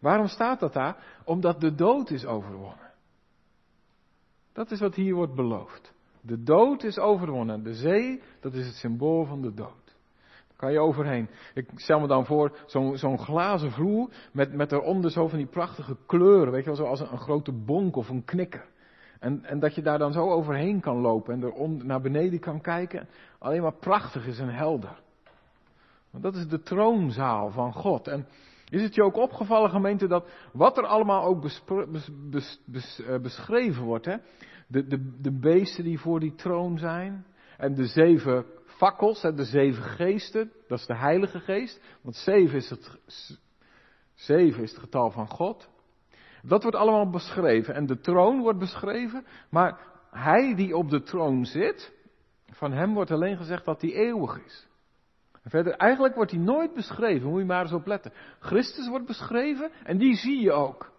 waarom 0.00 0.26
staat 0.26 0.60
dat 0.60 0.72
daar? 0.72 0.96
Omdat 1.24 1.60
de 1.60 1.74
dood 1.74 2.10
is 2.10 2.26
overwonnen. 2.26 2.90
Dat 4.52 4.70
is 4.70 4.80
wat 4.80 4.94
hier 4.94 5.14
wordt 5.14 5.34
beloofd. 5.34 5.94
De 6.20 6.42
dood 6.42 6.82
is 6.82 6.98
overwonnen. 6.98 7.62
De 7.62 7.74
zee, 7.74 8.22
dat 8.40 8.54
is 8.54 8.66
het 8.66 8.74
symbool 8.74 9.24
van 9.24 9.42
de 9.42 9.54
dood. 9.54 9.84
Daar 10.48 10.56
kan 10.56 10.72
je 10.72 10.78
overheen. 10.78 11.28
Ik 11.54 11.68
stel 11.74 12.00
me 12.00 12.06
dan 12.06 12.26
voor 12.26 12.56
zo'n 12.94 13.18
glazen 13.18 13.70
vloer 13.70 14.10
met, 14.32 14.52
met 14.52 14.72
eronder 14.72 15.10
zo 15.10 15.28
van 15.28 15.38
die 15.38 15.46
prachtige 15.46 15.96
kleuren. 16.06 16.52
Weet 16.52 16.64
je 16.64 16.66
wel, 16.66 16.76
zoals 16.76 17.00
een, 17.00 17.12
een 17.12 17.18
grote 17.18 17.52
bonk 17.52 17.96
of 17.96 18.08
een 18.08 18.24
knikker. 18.24 18.68
En, 19.26 19.44
en 19.44 19.58
dat 19.58 19.74
je 19.74 19.82
daar 19.82 19.98
dan 19.98 20.12
zo 20.12 20.30
overheen 20.30 20.80
kan 20.80 21.00
lopen 21.00 21.34
en 21.34 21.42
er 21.42 21.84
naar 21.84 22.00
beneden 22.00 22.40
kan 22.40 22.60
kijken. 22.60 23.08
Alleen 23.38 23.62
maar 23.62 23.76
prachtig 23.76 24.26
is 24.26 24.38
en 24.38 24.54
helder. 24.54 25.00
Want 26.10 26.24
dat 26.24 26.34
is 26.34 26.48
de 26.48 26.62
troonzaal 26.62 27.50
van 27.50 27.72
God. 27.72 28.08
En 28.08 28.26
is 28.68 28.82
het 28.82 28.94
je 28.94 29.02
ook 29.02 29.16
opgevallen, 29.16 29.70
gemeente, 29.70 30.06
dat 30.06 30.28
wat 30.52 30.78
er 30.78 30.86
allemaal 30.86 31.24
ook 31.24 31.44
eh, 31.44 33.20
beschreven 33.22 33.84
wordt, 33.84 34.06
hè? 34.06 34.16
De, 34.68 34.86
de, 34.86 35.20
de 35.20 35.38
beesten 35.38 35.84
die 35.84 36.00
voor 36.00 36.20
die 36.20 36.34
troon 36.34 36.78
zijn, 36.78 37.26
en 37.56 37.74
de 37.74 37.86
zeven 37.86 38.44
fakkels, 38.64 39.22
hè, 39.22 39.34
de 39.34 39.44
zeven 39.44 39.82
geesten, 39.82 40.52
dat 40.68 40.78
is 40.78 40.86
de 40.86 40.96
Heilige 40.96 41.40
Geest, 41.40 41.80
want 42.00 42.16
zeven 42.16 42.56
is 42.56 42.70
het, 42.70 42.98
zeven 44.14 44.62
is 44.62 44.70
het 44.70 44.80
getal 44.80 45.10
van 45.10 45.28
God. 45.28 45.68
Dat 46.46 46.62
wordt 46.62 46.76
allemaal 46.76 47.10
beschreven. 47.10 47.74
En 47.74 47.86
de 47.86 48.00
troon 48.00 48.40
wordt 48.40 48.58
beschreven. 48.58 49.24
Maar 49.50 49.80
hij 50.10 50.54
die 50.54 50.76
op 50.76 50.90
de 50.90 51.02
troon 51.02 51.44
zit, 51.44 51.92
van 52.50 52.72
hem 52.72 52.94
wordt 52.94 53.10
alleen 53.10 53.36
gezegd 53.36 53.64
dat 53.64 53.80
hij 53.80 53.92
eeuwig 53.92 54.44
is. 54.44 54.68
En 55.42 55.50
verder, 55.50 55.72
eigenlijk 55.72 56.14
wordt 56.14 56.30
hij 56.30 56.40
nooit 56.40 56.74
beschreven, 56.74 57.30
moet 57.30 57.40
je 57.40 57.46
maar 57.46 57.62
eens 57.62 57.72
op 57.72 57.86
letten. 57.86 58.12
Christus 58.40 58.88
wordt 58.88 59.06
beschreven 59.06 59.70
en 59.84 59.98
die 59.98 60.14
zie 60.14 60.40
je 60.40 60.52
ook. 60.52 60.92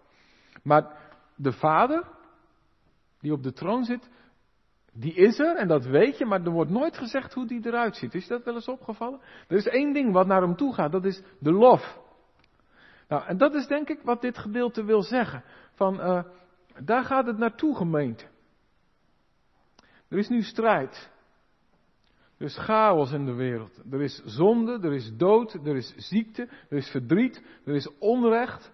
Maar 0.62 0.96
de 1.36 1.52
Vader, 1.52 2.04
die 3.20 3.32
op 3.32 3.42
de 3.42 3.52
troon 3.52 3.84
zit, 3.84 4.10
die 4.92 5.14
is 5.14 5.38
er 5.38 5.56
en 5.56 5.68
dat 5.68 5.84
weet 5.84 6.18
je, 6.18 6.26
maar 6.26 6.44
er 6.44 6.50
wordt 6.50 6.70
nooit 6.70 6.96
gezegd 6.96 7.34
hoe 7.34 7.46
die 7.46 7.66
eruit 7.66 7.96
ziet. 7.96 8.14
Is 8.14 8.26
dat 8.26 8.44
wel 8.44 8.54
eens 8.54 8.68
opgevallen? 8.68 9.20
Er 9.48 9.56
is 9.56 9.66
één 9.66 9.92
ding 9.92 10.12
wat 10.12 10.26
naar 10.26 10.42
hem 10.42 10.56
toe 10.56 10.74
gaat, 10.74 10.92
dat 10.92 11.04
is 11.04 11.22
de 11.38 11.52
lof. 11.52 11.98
Nou, 13.08 13.24
en 13.26 13.36
dat 13.36 13.54
is 13.54 13.66
denk 13.66 13.88
ik 13.88 14.02
wat 14.02 14.20
dit 14.20 14.38
gedeelte 14.38 14.84
wil 14.84 15.02
zeggen. 15.02 15.44
Van, 15.72 16.00
uh, 16.00 16.22
daar 16.84 17.04
gaat 17.04 17.26
het 17.26 17.38
naartoe, 17.38 17.76
gemeente. 17.76 18.24
Er 20.08 20.18
is 20.18 20.28
nu 20.28 20.42
strijd. 20.42 21.10
Er 22.38 22.46
is 22.46 22.58
chaos 22.58 23.12
in 23.12 23.24
de 23.24 23.34
wereld. 23.34 23.82
Er 23.90 24.02
is 24.02 24.22
zonde, 24.24 24.78
er 24.82 24.92
is 24.92 25.16
dood, 25.16 25.54
er 25.54 25.76
is 25.76 25.94
ziekte, 25.96 26.48
er 26.68 26.76
is 26.76 26.90
verdriet, 26.90 27.42
er 27.64 27.74
is 27.74 27.98
onrecht. 27.98 28.72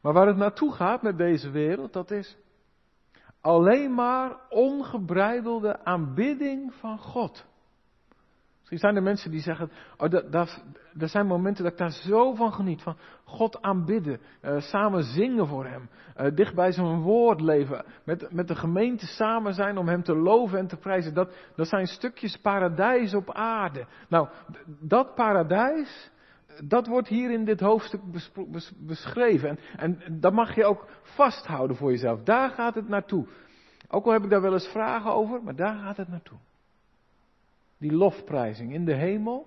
Maar 0.00 0.12
waar 0.12 0.26
het 0.26 0.36
naartoe 0.36 0.72
gaat 0.72 1.02
met 1.02 1.18
deze 1.18 1.50
wereld, 1.50 1.92
dat 1.92 2.10
is 2.10 2.36
alleen 3.40 3.94
maar 3.94 4.36
ongebreidelde 4.48 5.84
aanbidding 5.84 6.74
van 6.74 6.98
God. 6.98 7.46
Misschien 8.64 8.90
zijn 8.90 8.96
er 8.96 9.10
mensen 9.12 9.30
die 9.30 9.40
zeggen, 9.40 9.70
oh, 9.96 10.10
dat, 10.10 10.32
dat, 10.32 10.64
er 10.98 11.08
zijn 11.08 11.26
momenten 11.26 11.64
dat 11.64 11.72
ik 11.72 11.78
daar 11.78 11.90
zo 11.90 12.34
van 12.34 12.52
geniet. 12.52 12.82
Van 12.82 12.96
God 13.24 13.62
aanbidden, 13.62 14.20
uh, 14.42 14.60
samen 14.60 15.02
zingen 15.02 15.46
voor 15.46 15.66
Hem, 15.66 15.88
uh, 16.16 16.34
dicht 16.34 16.54
bij 16.54 16.72
zijn 16.72 17.00
woord 17.00 17.40
leven, 17.40 17.84
met, 18.04 18.32
met 18.32 18.48
de 18.48 18.54
gemeente 18.54 19.06
samen 19.06 19.54
zijn 19.54 19.78
om 19.78 19.88
Hem 19.88 20.02
te 20.02 20.16
loven 20.16 20.58
en 20.58 20.66
te 20.66 20.76
prijzen. 20.76 21.14
Dat, 21.14 21.34
dat 21.56 21.68
zijn 21.68 21.86
stukjes 21.86 22.36
paradijs 22.36 23.14
op 23.14 23.32
aarde. 23.32 23.86
Nou, 24.08 24.28
dat 24.80 25.14
paradijs, 25.14 26.10
dat 26.64 26.86
wordt 26.86 27.08
hier 27.08 27.30
in 27.30 27.44
dit 27.44 27.60
hoofdstuk 27.60 28.00
beschreven. 28.78 29.48
En, 29.48 29.58
en 29.76 30.20
dat 30.20 30.32
mag 30.32 30.54
je 30.54 30.64
ook 30.64 30.86
vasthouden 31.02 31.76
voor 31.76 31.90
jezelf. 31.90 32.22
Daar 32.22 32.50
gaat 32.50 32.74
het 32.74 32.88
naartoe. 32.88 33.26
Ook 33.88 34.04
al 34.04 34.12
heb 34.12 34.24
ik 34.24 34.30
daar 34.30 34.42
wel 34.42 34.52
eens 34.52 34.68
vragen 34.68 35.12
over, 35.12 35.42
maar 35.42 35.56
daar 35.56 35.76
gaat 35.76 35.96
het 35.96 36.08
naartoe 36.08 36.38
die 37.78 37.92
lofprijzing 37.92 38.72
in 38.72 38.84
de 38.84 38.94
hemel. 38.94 39.46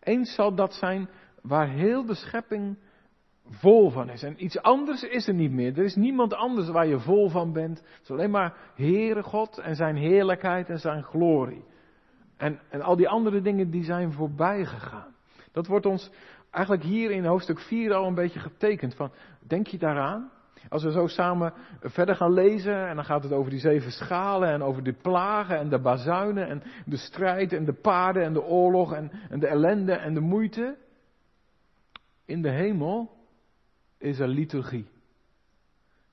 Eens 0.00 0.34
zal 0.34 0.54
dat 0.54 0.74
zijn 0.74 1.08
waar 1.42 1.68
heel 1.68 2.04
de 2.04 2.14
schepping 2.14 2.78
vol 3.48 3.90
van 3.90 4.10
is. 4.10 4.22
En 4.22 4.44
iets 4.44 4.58
anders 4.58 5.02
is 5.02 5.28
er 5.28 5.34
niet 5.34 5.52
meer. 5.52 5.78
Er 5.78 5.84
is 5.84 5.94
niemand 5.94 6.34
anders 6.34 6.68
waar 6.68 6.86
je 6.86 7.00
vol 7.00 7.28
van 7.28 7.52
bent. 7.52 7.78
Het 7.78 8.02
is 8.02 8.10
alleen 8.10 8.30
maar 8.30 8.56
Heere 8.74 9.22
God 9.22 9.58
en 9.58 9.76
zijn 9.76 9.96
heerlijkheid 9.96 10.68
en 10.68 10.78
zijn 10.78 11.02
glorie. 11.02 11.64
En, 12.36 12.60
en 12.70 12.82
al 12.82 12.96
die 12.96 13.08
andere 13.08 13.40
dingen 13.40 13.70
die 13.70 13.84
zijn 13.84 14.12
voorbij 14.12 14.64
gegaan. 14.64 15.14
Dat 15.52 15.66
wordt 15.66 15.86
ons 15.86 16.10
eigenlijk 16.50 16.84
hier 16.84 17.10
in 17.10 17.24
hoofdstuk 17.24 17.60
4 17.60 17.94
al 17.94 18.06
een 18.06 18.14
beetje 18.14 18.40
getekend. 18.40 18.94
Van, 18.94 19.12
denk 19.46 19.66
je 19.66 19.78
daaraan? 19.78 20.30
Als 20.68 20.82
we 20.82 20.92
zo 20.92 21.06
samen 21.06 21.52
verder 21.80 22.16
gaan 22.16 22.32
lezen, 22.32 22.88
en 22.88 22.94
dan 22.94 23.04
gaat 23.04 23.22
het 23.22 23.32
over 23.32 23.50
die 23.50 23.60
zeven 23.60 23.92
schalen 23.92 24.48
en 24.48 24.62
over 24.62 24.82
de 24.82 24.92
plagen 24.92 25.58
en 25.58 25.68
de 25.68 25.80
bazuinen 25.80 26.48
en 26.48 26.62
de 26.86 26.96
strijd 26.96 27.52
en 27.52 27.64
de 27.64 27.72
paarden 27.72 28.22
en 28.22 28.32
de 28.32 28.42
oorlog 28.42 28.92
en, 28.92 29.10
en 29.30 29.40
de 29.40 29.46
ellende 29.46 29.92
en 29.92 30.14
de 30.14 30.20
moeite. 30.20 30.76
In 32.24 32.42
de 32.42 32.50
hemel 32.50 33.10
is 33.98 34.18
er 34.18 34.28
liturgie. 34.28 34.86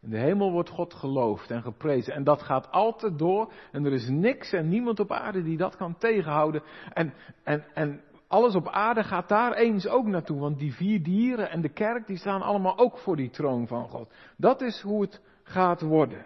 In 0.01 0.10
de 0.10 0.17
hemel 0.17 0.51
wordt 0.51 0.70
God 0.70 0.93
geloofd 0.93 1.51
en 1.51 1.62
geprezen. 1.62 2.13
En 2.13 2.24
dat 2.24 2.41
gaat 2.41 2.72
altijd 2.72 3.20
door. 3.20 3.51
En 3.72 3.86
er 3.86 3.93
is 3.93 4.10
niks 4.10 4.51
en 4.51 4.70
niemand 4.70 5.00
op 5.00 5.12
aarde 5.12 5.43
die 5.43 5.58
dat 5.58 5.75
kan 5.75 5.98
tegenhouden. 5.98 6.63
En, 6.93 7.13
en, 7.43 7.65
en 7.74 8.01
alles 8.31 8.55
op 8.55 8.67
aarde 8.67 9.03
gaat 9.03 9.29
daar 9.29 9.53
eens 9.53 9.88
ook 9.88 10.05
naartoe. 10.05 10.39
Want 10.39 10.59
die 10.59 10.73
vier 10.73 11.03
dieren 11.03 11.50
en 11.50 11.61
de 11.61 11.69
kerk, 11.69 12.07
die 12.07 12.17
staan 12.17 12.41
allemaal 12.41 12.77
ook 12.77 12.97
voor 12.97 13.15
die 13.15 13.29
troon 13.29 13.67
van 13.67 13.88
God. 13.88 14.13
Dat 14.38 14.61
is 14.61 14.81
hoe 14.81 15.01
het 15.01 15.21
gaat 15.43 15.81
worden. 15.81 16.25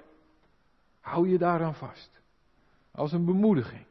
Hou 1.02 1.30
je 1.30 1.38
daaraan 1.38 1.76
vast. 1.76 2.22
Als 2.92 3.12
een 3.12 3.26
bemoediging. 3.26 3.86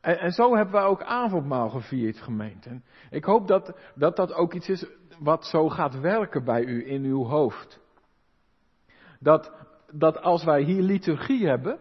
En, 0.00 0.18
en 0.18 0.32
zo 0.32 0.54
hebben 0.56 0.74
wij 0.74 0.84
ook 0.84 1.02
avondmaal 1.02 1.68
gevierd, 1.68 2.18
gemeente. 2.18 2.80
ik 3.10 3.24
hoop 3.24 3.46
dat, 3.48 3.76
dat 3.94 4.16
dat 4.16 4.32
ook 4.32 4.54
iets 4.54 4.68
is 4.68 4.86
wat 5.18 5.44
zo 5.44 5.68
gaat 5.68 6.00
werken 6.00 6.44
bij 6.44 6.64
u 6.64 6.88
in 6.88 7.04
uw 7.04 7.24
hoofd. 7.24 7.80
Dat, 9.18 9.52
dat 9.90 10.22
als 10.22 10.44
wij 10.44 10.62
hier 10.62 10.82
liturgie 10.82 11.46
hebben, 11.46 11.78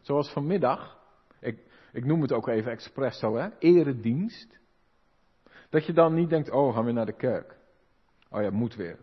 zoals 0.00 0.32
vanmiddag, 0.32 0.97
ik, 1.40 1.62
ik 1.92 2.04
noem 2.04 2.22
het 2.22 2.32
ook 2.32 2.48
even 2.48 2.70
expres 2.70 3.18
zo, 3.18 3.36
hè, 3.36 3.48
eredienst. 3.58 4.58
Dat 5.70 5.86
je 5.86 5.92
dan 5.92 6.14
niet 6.14 6.30
denkt, 6.30 6.50
oh, 6.50 6.74
gaan 6.74 6.84
we 6.84 6.92
naar 6.92 7.06
de 7.06 7.16
kerk. 7.16 7.56
Oh 8.30 8.42
ja, 8.42 8.50
moet 8.50 8.74
weer. 8.74 8.98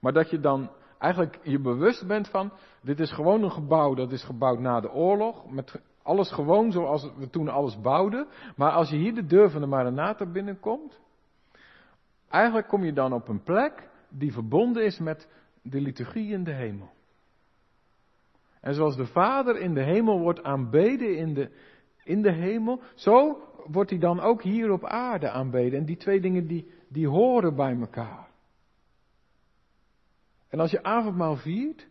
Maar 0.00 0.12
dat 0.12 0.30
je 0.30 0.40
dan 0.40 0.70
eigenlijk 0.98 1.38
je 1.42 1.60
bewust 1.60 2.06
bent 2.06 2.28
van, 2.28 2.52
dit 2.82 3.00
is 3.00 3.12
gewoon 3.12 3.42
een 3.42 3.52
gebouw 3.52 3.94
dat 3.94 4.12
is 4.12 4.24
gebouwd 4.24 4.58
na 4.58 4.80
de 4.80 4.92
oorlog, 4.92 5.50
met 5.50 5.80
alles 6.02 6.32
gewoon 6.32 6.72
zoals 6.72 7.10
we 7.16 7.30
toen 7.30 7.48
alles 7.48 7.80
bouwden. 7.80 8.26
Maar 8.56 8.70
als 8.70 8.90
je 8.90 8.96
hier 8.96 9.14
de 9.14 9.26
deur 9.26 9.50
van 9.50 9.60
de 9.60 9.66
Maranatha 9.66 10.26
binnenkomt, 10.26 11.00
eigenlijk 12.28 12.68
kom 12.68 12.84
je 12.84 12.92
dan 12.92 13.12
op 13.12 13.28
een 13.28 13.42
plek 13.42 13.88
die 14.08 14.32
verbonden 14.32 14.84
is 14.84 14.98
met 14.98 15.28
de 15.62 15.80
liturgie 15.80 16.32
in 16.32 16.44
de 16.44 16.52
hemel. 16.52 16.90
En 18.60 18.74
zoals 18.74 18.96
de 18.96 19.06
Vader 19.06 19.56
in 19.56 19.74
de 19.74 19.82
hemel 19.82 20.20
wordt 20.20 20.42
aanbeden 20.42 21.16
in 21.16 21.34
de, 21.34 21.50
in 22.04 22.22
de 22.22 22.32
hemel, 22.32 22.82
zo 22.94 23.42
wordt 23.66 23.90
hij 23.90 23.98
dan 23.98 24.20
ook 24.20 24.42
hier 24.42 24.70
op 24.70 24.84
aarde 24.84 25.30
aanbeden. 25.30 25.78
En 25.78 25.84
die 25.84 25.96
twee 25.96 26.20
dingen 26.20 26.46
die, 26.46 26.70
die 26.88 27.08
horen 27.08 27.54
bij 27.54 27.76
elkaar. 27.80 28.28
En 30.48 30.60
als 30.60 30.70
je 30.70 30.82
avondmaal 30.82 31.36
viert, 31.36 31.88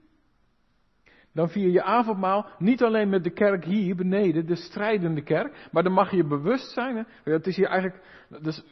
dan 1.33 1.49
vier 1.49 1.69
je 1.69 1.83
avondmaal 1.83 2.45
niet 2.57 2.83
alleen 2.83 3.09
met 3.09 3.23
de 3.23 3.29
kerk 3.29 3.65
hier 3.65 3.95
beneden, 3.95 4.45
de 4.45 4.55
strijdende 4.55 5.21
kerk, 5.23 5.67
maar 5.71 5.83
dan 5.83 5.91
mag 5.91 6.11
je 6.11 6.23
bewust 6.23 6.71
zijn. 6.71 6.95
Hè? 6.95 7.31
Het 7.31 7.47
is 7.47 7.55
hier 7.55 7.67
eigenlijk, 7.67 8.03
dus, 8.41 8.63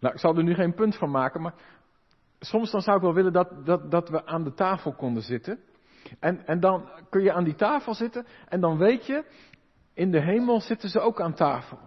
nou, 0.00 0.14
ik 0.14 0.20
zal 0.20 0.36
er 0.36 0.44
nu 0.44 0.54
geen 0.54 0.74
punt 0.74 0.96
van 0.96 1.10
maken, 1.10 1.42
maar 1.42 1.54
soms 2.38 2.70
dan 2.70 2.80
zou 2.80 2.96
ik 2.96 3.02
wel 3.02 3.14
willen 3.14 3.32
dat, 3.32 3.66
dat, 3.66 3.90
dat 3.90 4.08
we 4.08 4.26
aan 4.26 4.44
de 4.44 4.54
tafel 4.54 4.92
konden 4.92 5.22
zitten. 5.22 5.58
En, 6.20 6.46
en 6.46 6.60
dan 6.60 6.88
kun 7.10 7.22
je 7.22 7.32
aan 7.32 7.44
die 7.44 7.54
tafel 7.54 7.94
zitten 7.94 8.26
en 8.48 8.60
dan 8.60 8.78
weet 8.78 9.06
je, 9.06 9.24
in 9.94 10.10
de 10.10 10.20
hemel 10.20 10.60
zitten 10.60 10.88
ze 10.88 11.00
ook 11.00 11.20
aan 11.20 11.34
tafel. 11.34 11.78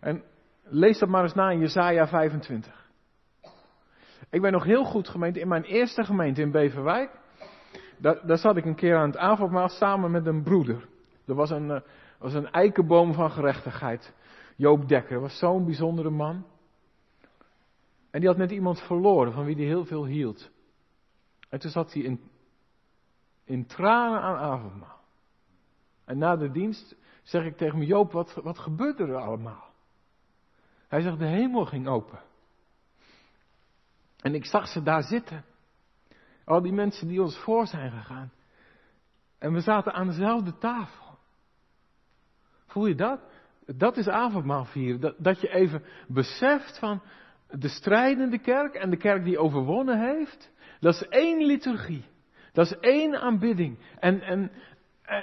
En 0.00 0.22
lees 0.62 0.98
dat 0.98 1.08
maar 1.08 1.22
eens 1.22 1.34
na 1.34 1.50
in 1.50 1.58
Jezaja 1.58 2.06
25. 2.06 2.90
Ik 4.30 4.40
ben 4.40 4.52
nog 4.52 4.64
heel 4.64 4.84
goed 4.84 5.08
gemeente, 5.08 5.40
in 5.40 5.48
mijn 5.48 5.64
eerste 5.64 6.04
gemeente 6.04 6.40
in 6.40 6.50
Beverwijk, 6.50 7.10
daar, 7.98 8.26
daar 8.26 8.38
zat 8.38 8.56
ik 8.56 8.64
een 8.64 8.74
keer 8.74 8.96
aan 8.96 9.08
het 9.08 9.16
avondmaal 9.16 9.68
samen 9.68 10.10
met 10.10 10.26
een 10.26 10.42
broeder. 10.42 10.88
Er 11.26 11.34
was 11.34 11.50
een, 11.50 11.68
uh, 11.68 11.80
was 12.18 12.34
een 12.34 12.50
eikenboom 12.50 13.14
van 13.14 13.30
gerechtigheid. 13.30 14.14
Joop 14.56 14.88
Dekker, 14.88 15.20
was 15.20 15.38
zo'n 15.38 15.64
bijzondere 15.64 16.10
man. 16.10 16.46
En 18.10 18.20
die 18.20 18.28
had 18.28 18.38
net 18.38 18.50
iemand 18.50 18.80
verloren 18.80 19.32
van 19.32 19.44
wie 19.44 19.56
hij 19.56 19.64
heel 19.64 19.84
veel 19.84 20.06
hield. 20.06 20.50
En 21.48 21.58
toen 21.58 21.70
zat 21.70 21.92
hij 21.92 22.02
in, 22.02 22.20
in 23.46 23.66
tranen 23.66 24.20
aan 24.20 24.36
avondmaal. 24.36 25.00
En 26.04 26.18
na 26.18 26.36
de 26.36 26.50
dienst 26.50 26.96
zeg 27.22 27.44
ik 27.44 27.56
tegen 27.56 27.78
me, 27.78 27.86
Joop, 27.86 28.12
wat, 28.12 28.34
wat 28.34 28.58
gebeurde 28.58 29.04
er 29.04 29.16
allemaal? 29.16 29.64
Hij 30.88 31.00
zegt, 31.00 31.18
de 31.18 31.26
hemel 31.26 31.64
ging 31.64 31.88
open. 31.88 32.20
En 34.20 34.34
ik 34.34 34.44
zag 34.46 34.68
ze 34.68 34.82
daar 34.82 35.02
zitten. 35.02 35.44
Al 36.44 36.62
die 36.62 36.72
mensen 36.72 37.08
die 37.08 37.22
ons 37.22 37.38
voor 37.38 37.66
zijn 37.66 37.90
gegaan. 37.90 38.32
En 39.38 39.52
we 39.52 39.60
zaten 39.60 39.92
aan 39.92 40.06
dezelfde 40.06 40.58
tafel. 40.58 41.18
Voel 42.66 42.86
je 42.86 42.94
dat? 42.94 43.20
Dat 43.66 43.96
is 43.96 44.08
avondmaal 44.08 44.64
vieren. 44.64 45.00
Dat, 45.00 45.14
dat 45.18 45.40
je 45.40 45.48
even 45.48 45.84
beseft 46.08 46.78
van 46.78 47.02
de 47.48 47.68
strijdende 47.68 48.38
kerk 48.38 48.74
en 48.74 48.90
de 48.90 48.96
kerk 48.96 49.24
die 49.24 49.38
overwonnen 49.38 50.00
heeft. 50.00 50.52
Dat 50.80 50.94
is 50.94 51.08
één 51.08 51.44
liturgie. 51.44 52.04
Dat 52.56 52.66
is 52.66 52.78
één 52.78 53.20
aanbidding. 53.20 53.78
En, 53.98 54.20
en, 54.20 54.50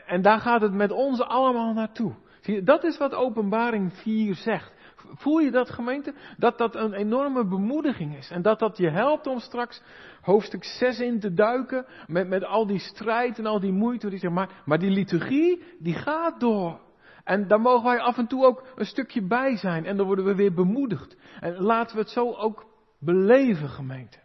en 0.05 0.21
daar 0.21 0.39
gaat 0.39 0.61
het 0.61 0.73
met 0.73 0.91
ons 0.91 1.21
allemaal 1.21 1.73
naartoe. 1.73 2.13
Zie 2.41 2.53
je, 2.55 2.63
dat 2.63 2.83
is 2.83 2.97
wat 2.97 3.13
openbaring 3.13 3.93
4 3.93 4.35
zegt. 4.35 4.73
Voel 4.95 5.39
je 5.39 5.51
dat 5.51 5.69
gemeente? 5.69 6.13
Dat 6.37 6.57
dat 6.57 6.75
een 6.75 6.93
enorme 6.93 7.45
bemoediging 7.47 8.17
is. 8.17 8.29
En 8.29 8.41
dat 8.41 8.59
dat 8.59 8.77
je 8.77 8.89
helpt 8.89 9.27
om 9.27 9.39
straks 9.39 9.81
hoofdstuk 10.21 10.63
6 10.63 10.99
in 10.99 11.19
te 11.19 11.33
duiken. 11.33 11.85
Met, 12.07 12.27
met 12.27 12.45
al 12.45 12.67
die 12.67 12.79
strijd 12.79 13.39
en 13.39 13.45
al 13.45 13.59
die 13.59 13.73
moeite. 13.73 14.09
Die 14.09 14.19
zeg 14.19 14.31
maar, 14.31 14.49
maar 14.65 14.79
die 14.79 14.91
liturgie, 14.91 15.63
die 15.79 15.93
gaat 15.93 16.39
door. 16.39 16.79
En 17.23 17.47
daar 17.47 17.61
mogen 17.61 17.89
wij 17.89 17.99
af 17.99 18.17
en 18.17 18.27
toe 18.27 18.45
ook 18.45 18.63
een 18.75 18.85
stukje 18.85 19.27
bij 19.27 19.57
zijn. 19.57 19.85
En 19.85 19.97
dan 19.97 20.05
worden 20.05 20.25
we 20.25 20.35
weer 20.35 20.53
bemoedigd. 20.53 21.17
En 21.39 21.55
laten 21.57 21.95
we 21.95 22.01
het 22.01 22.11
zo 22.11 22.33
ook 22.33 22.65
beleven, 22.99 23.69
gemeente. 23.69 24.21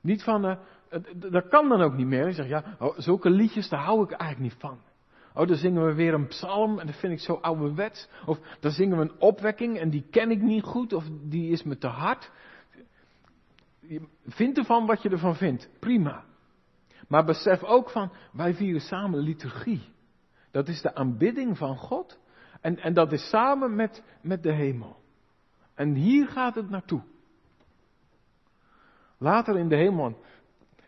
Niet 0.00 0.22
van, 0.22 0.46
uh, 0.46 0.56
dat 1.14 1.48
kan 1.48 1.68
dan 1.68 1.80
ook 1.80 1.94
niet 1.94 2.06
meer. 2.06 2.26
Je 2.26 2.32
zegt, 2.32 2.48
ja, 2.48 2.76
oh, 2.78 2.98
zulke 2.98 3.30
liedjes, 3.30 3.68
daar 3.68 3.84
hou 3.84 4.02
ik 4.02 4.10
eigenlijk 4.10 4.52
niet 4.52 4.60
van. 4.60 4.78
Oh, 5.34 5.46
dan 5.46 5.56
zingen 5.56 5.86
we 5.86 5.94
weer 5.94 6.14
een 6.14 6.26
psalm 6.26 6.78
en 6.78 6.86
dat 6.86 6.96
vind 6.96 7.12
ik 7.12 7.20
zo 7.20 7.32
ouderwets. 7.32 8.08
Of 8.26 8.38
dan 8.60 8.70
zingen 8.70 8.96
we 8.96 9.02
een 9.02 9.20
opwekking 9.20 9.78
en 9.78 9.90
die 9.90 10.06
ken 10.10 10.30
ik 10.30 10.42
niet 10.42 10.62
goed 10.62 10.92
of 10.92 11.04
die 11.22 11.50
is 11.50 11.62
me 11.62 11.78
te 11.78 11.86
hard. 11.86 12.30
Vind 14.26 14.58
ervan 14.58 14.86
wat 14.86 15.02
je 15.02 15.08
ervan 15.08 15.36
vindt. 15.36 15.68
Prima. 15.78 16.24
Maar 17.08 17.24
besef 17.24 17.62
ook 17.62 17.90
van, 17.90 18.12
wij 18.32 18.54
vieren 18.54 18.80
samen 18.80 19.18
liturgie. 19.18 19.82
Dat 20.50 20.68
is 20.68 20.82
de 20.82 20.94
aanbidding 20.94 21.58
van 21.58 21.76
God. 21.76 22.18
En, 22.60 22.78
en 22.78 22.94
dat 22.94 23.12
is 23.12 23.28
samen 23.28 23.74
met, 23.74 24.02
met 24.22 24.42
de 24.42 24.52
hemel. 24.52 24.96
En 25.74 25.94
hier 25.94 26.28
gaat 26.28 26.54
het 26.54 26.70
naartoe. 26.70 27.02
Later 29.18 29.58
in 29.58 29.68
de 29.68 29.76
hemel 29.76 30.18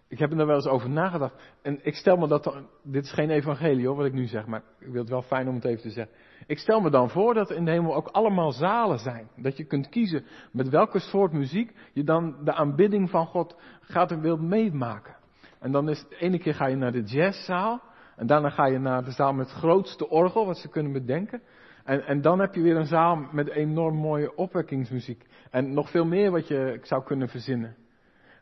ik 0.08 0.18
heb 0.18 0.30
er 0.30 0.46
wel 0.46 0.54
eens 0.54 0.66
over 0.66 0.90
nagedacht. 0.90 1.54
En 1.62 1.78
ik 1.82 1.94
stel 1.94 2.16
me 2.16 2.28
dat 2.28 2.62
dit 2.82 3.04
is 3.04 3.12
geen 3.12 3.30
evangelie 3.30 3.86
hoor, 3.86 3.96
wat 3.96 4.06
ik 4.06 4.12
nu 4.12 4.26
zeg, 4.26 4.46
maar 4.46 4.62
ik 4.78 4.86
wil 4.86 5.00
het 5.00 5.10
wel 5.10 5.22
fijn 5.22 5.48
om 5.48 5.54
het 5.54 5.64
even 5.64 5.82
te 5.82 5.90
zeggen. 5.90 6.14
Ik 6.46 6.58
stel 6.58 6.80
me 6.80 6.90
dan 6.90 7.10
voor 7.10 7.34
dat 7.34 7.50
in 7.50 7.64
de 7.64 7.70
hemel 7.70 7.94
ook 7.94 8.08
allemaal 8.08 8.52
zalen 8.52 8.98
zijn. 8.98 9.28
Dat 9.36 9.56
je 9.56 9.64
kunt 9.64 9.88
kiezen 9.88 10.24
met 10.52 10.68
welke 10.68 10.98
soort 10.98 11.32
muziek 11.32 11.72
je 11.92 12.04
dan 12.04 12.44
de 12.44 12.52
aanbidding 12.52 13.10
van 13.10 13.26
God 13.26 13.56
gaat 13.80 14.10
en 14.10 14.20
wilt 14.20 14.40
meemaken. 14.40 15.16
En 15.58 15.72
dan 15.72 15.88
is 15.88 16.04
ene 16.18 16.38
keer 16.38 16.54
ga 16.54 16.66
je 16.66 16.76
naar 16.76 16.92
de 16.92 17.02
jazzzaal. 17.02 17.82
En 18.16 18.26
daarna 18.26 18.50
ga 18.50 18.66
je 18.66 18.78
naar 18.78 19.04
de 19.04 19.10
zaal 19.10 19.32
met 19.32 19.48
het 19.48 19.58
grootste 19.58 20.08
orgel, 20.08 20.46
wat 20.46 20.58
ze 20.58 20.68
kunnen 20.68 20.92
bedenken. 20.92 21.42
En, 21.84 22.06
en 22.06 22.20
dan 22.20 22.38
heb 22.40 22.54
je 22.54 22.60
weer 22.60 22.76
een 22.76 22.86
zaal 22.86 23.16
met 23.32 23.48
enorm 23.48 23.96
mooie 23.96 24.34
opwekkingsmuziek. 24.34 25.26
En 25.50 25.74
nog 25.74 25.90
veel 25.90 26.04
meer 26.04 26.30
wat 26.30 26.48
je 26.48 26.78
zou 26.82 27.04
kunnen 27.04 27.28
verzinnen. 27.28 27.76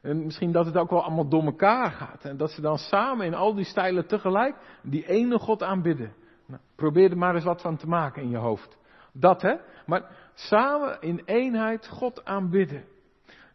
En 0.04 0.24
misschien 0.24 0.52
dat 0.52 0.66
het 0.66 0.76
ook 0.76 0.90
wel 0.90 1.02
allemaal 1.02 1.28
door 1.28 1.44
elkaar 1.44 1.90
gaat. 1.90 2.24
En 2.24 2.36
dat 2.36 2.50
ze 2.50 2.60
dan 2.60 2.78
samen 2.78 3.26
in 3.26 3.34
al 3.34 3.54
die 3.54 3.64
stijlen 3.64 4.06
tegelijk 4.06 4.56
die 4.82 5.06
ene 5.06 5.38
God 5.38 5.62
aanbidden. 5.62 6.14
Nou, 6.46 6.60
probeer 6.74 7.10
er 7.10 7.18
maar 7.18 7.34
eens 7.34 7.44
wat 7.44 7.60
van 7.60 7.76
te 7.76 7.88
maken 7.88 8.22
in 8.22 8.30
je 8.30 8.36
hoofd. 8.36 8.78
Dat 9.12 9.42
hè. 9.42 9.56
Maar 9.86 10.30
samen 10.34 11.00
in 11.00 11.22
eenheid 11.24 11.88
God 11.88 12.24
aanbidden. 12.24 12.84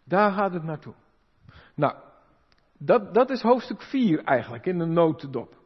Daar 0.03 0.31
gaat 0.31 0.53
het 0.53 0.63
naartoe. 0.63 0.93
Nou, 1.75 1.95
dat, 2.77 3.13
dat 3.13 3.29
is 3.29 3.41
hoofdstuk 3.41 3.81
4 3.81 4.23
eigenlijk 4.23 4.65
in 4.65 4.77
de 4.77 4.85
notendop. 4.85 5.57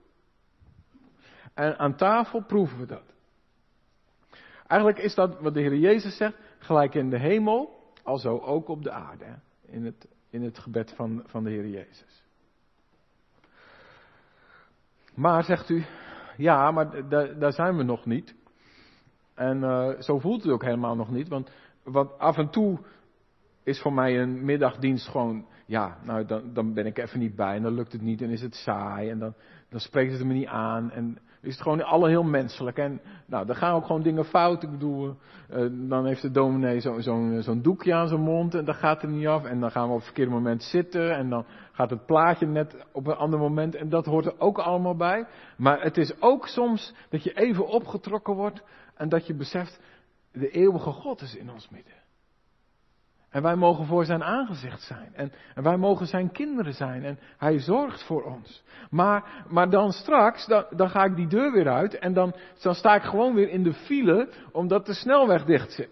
En 1.54 1.78
aan 1.78 1.96
tafel 1.96 2.42
proeven 2.42 2.80
we 2.80 2.86
dat. 2.86 3.14
Eigenlijk 4.68 5.02
is 5.02 5.16
dat 5.16 5.42
wat 5.42 5.54
de 5.54 5.60
Heer 5.60 5.76
Jezus 5.76 6.18
zegt, 6.18 6.36
gelijk 6.58 6.96
in 6.96 7.10
de 7.10 7.20
hemel, 7.20 7.92
alzo 8.04 8.40
ook 8.40 8.68
op 8.68 8.84
de 8.84 8.92
aarde. 8.92 9.40
In 9.66 9.86
het 9.86 10.08
in 10.34 10.44
het 10.44 10.60
gebed 10.60 10.94
van, 10.96 11.24
van 11.26 11.44
de 11.44 11.50
Heer 11.50 11.68
Jezus. 11.68 12.24
Maar 15.16 15.44
zegt 15.44 15.70
u, 15.70 15.86
ja, 16.38 16.72
maar 16.72 17.10
daar 17.40 17.54
zijn 17.54 17.78
we 17.78 17.84
nog 17.84 18.06
niet. 18.06 18.36
En 19.34 19.58
uh, 19.58 20.02
zo 20.02 20.20
voelt 20.20 20.46
u 20.46 20.52
ook 20.52 20.64
helemaal 20.64 20.96
nog 20.96 21.12
niet, 21.12 21.28
want, 21.28 21.52
want 21.84 22.20
af 22.20 22.38
en 22.38 22.50
toe 22.50 22.80
is 23.64 23.82
voor 23.82 23.94
mij 23.94 24.22
een 24.22 24.46
middagdienst 24.46 25.08
gewoon, 25.08 25.46
ja, 25.66 25.98
nou 26.04 26.26
dan, 26.26 26.54
dan 26.54 26.74
ben 26.74 26.86
ik 26.86 26.98
even 26.98 27.20
niet 27.20 27.36
bij 27.36 27.56
en 27.56 27.64
dan 27.64 27.74
lukt 27.74 27.92
het 27.92 28.02
niet 28.02 28.22
en 28.22 28.30
is 28.30 28.42
het 28.42 28.56
saai 28.56 29.10
en 29.10 29.20
dan, 29.20 29.34
dan 29.70 29.80
spreekt 29.80 30.12
het 30.12 30.24
me 30.24 30.34
niet 30.34 30.48
aan 30.48 30.92
en 30.92 31.18
is 31.44 31.54
het 31.54 31.62
gewoon 31.62 31.84
alle 31.84 32.10
heel 32.10 32.24
menselijk. 32.24 32.78
En 32.78 33.02
nou, 33.26 33.46
dan 33.46 33.56
gaan 33.56 33.76
ook 33.76 33.86
gewoon 33.86 34.02
dingen 34.02 34.26
fout. 34.26 34.64
Ik 34.64 34.72
bedoel, 34.72 35.16
uh, 35.52 35.90
dan 35.90 36.06
heeft 36.06 36.22
de 36.22 36.32
dominee 36.32 36.80
zo'n 36.80 37.02
zo 37.02 37.42
zo'n 37.42 37.62
doekje 37.62 37.94
aan 37.94 38.08
zijn 38.08 38.22
mond 38.22 38.56
en 38.56 38.66
dat 38.66 38.76
gaat 38.76 39.02
er 39.04 39.10
niet 39.10 39.28
af. 39.28 39.44
En 39.44 39.60
dan 39.60 39.72
gaan 39.72 39.84
we 39.84 39.90
op 39.90 39.96
het 39.96 40.06
verkeerde 40.06 40.32
moment 40.32 40.64
zitten 40.64 41.16
en 41.16 41.30
dan 41.30 41.46
gaat 41.72 41.90
het 41.90 42.06
plaatje 42.06 42.46
net 42.46 42.86
op 42.92 43.08
een 43.08 43.16
ander 43.16 43.40
moment. 43.40 43.76
En 43.76 43.90
dat 43.90 44.06
hoort 44.06 44.26
er 44.26 44.40
ook 44.40 44.58
allemaal 44.58 44.96
bij. 44.96 45.28
Maar 45.58 45.82
het 45.82 45.98
is 45.98 46.22
ook 46.22 46.48
soms 46.48 46.94
dat 47.10 47.24
je 47.24 47.34
even 47.34 47.68
opgetrokken 47.68 48.34
wordt 48.34 48.64
en 48.96 49.10
dat 49.10 49.28
je 49.28 49.36
beseft, 49.36 49.80
de 50.32 50.50
eeuwige 50.50 50.92
God 50.92 51.22
is 51.22 51.36
in 51.36 51.52
ons 51.52 51.70
midden. 51.70 52.03
En 53.34 53.42
wij 53.42 53.56
mogen 53.56 53.86
voor 53.86 54.06
zijn 54.06 54.24
aangezicht 54.24 54.82
zijn. 54.82 55.10
En, 55.14 55.32
en, 55.56 55.64
wij 55.64 55.78
mogen 55.78 56.08
zijn 56.08 56.32
kinderen 56.32 56.74
zijn. 56.74 57.04
En 57.04 57.20
hij 57.38 57.60
zorgt 57.60 58.04
voor 58.04 58.24
ons. 58.24 58.64
Maar, 58.90 59.44
maar 59.50 59.70
dan 59.70 59.92
straks, 59.92 60.46
dan, 60.46 60.66
dan 60.70 60.90
ga 60.90 61.04
ik 61.04 61.16
die 61.16 61.28
deur 61.28 61.52
weer 61.52 61.70
uit. 61.70 62.00
En 62.00 62.14
dan, 62.14 62.34
dan 62.62 62.76
sta 62.76 62.96
ik 62.96 63.02
gewoon 63.02 63.34
weer 63.34 63.50
in 63.50 63.64
de 63.64 63.74
file, 63.74 64.30
omdat 64.52 64.86
de 64.86 64.94
snelweg 64.94 65.46
dicht 65.46 65.72
zit. 65.72 65.90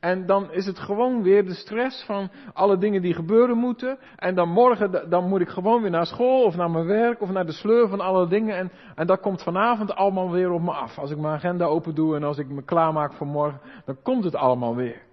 En 0.00 0.26
dan 0.26 0.52
is 0.52 0.66
het 0.66 0.78
gewoon 0.78 1.22
weer 1.22 1.44
de 1.44 1.54
stress 1.54 2.04
van 2.04 2.30
alle 2.52 2.78
dingen 2.78 3.02
die 3.02 3.14
gebeuren 3.14 3.56
moeten. 3.56 3.98
En 4.16 4.34
dan 4.34 4.48
morgen, 4.48 5.10
dan 5.10 5.28
moet 5.28 5.40
ik 5.40 5.48
gewoon 5.48 5.82
weer 5.82 5.90
naar 5.90 6.06
school 6.06 6.44
of 6.44 6.56
naar 6.56 6.70
mijn 6.70 6.86
werk 6.86 7.20
of 7.20 7.30
naar 7.30 7.46
de 7.46 7.52
sleur 7.52 7.88
van 7.88 8.00
alle 8.00 8.28
dingen. 8.28 8.56
En, 8.56 8.70
en 8.94 9.06
dat 9.06 9.20
komt 9.20 9.42
vanavond 9.42 9.94
allemaal 9.94 10.30
weer 10.30 10.50
op 10.50 10.62
me 10.62 10.72
af. 10.72 10.98
Als 10.98 11.10
ik 11.10 11.18
mijn 11.18 11.34
agenda 11.34 11.64
open 11.64 11.94
doe 11.94 12.16
en 12.16 12.22
als 12.22 12.38
ik 12.38 12.48
me 12.48 12.62
klaarmaak 12.62 13.12
voor 13.12 13.26
morgen, 13.26 13.60
dan 13.84 13.96
komt 14.02 14.24
het 14.24 14.34
allemaal 14.34 14.76
weer. 14.76 15.08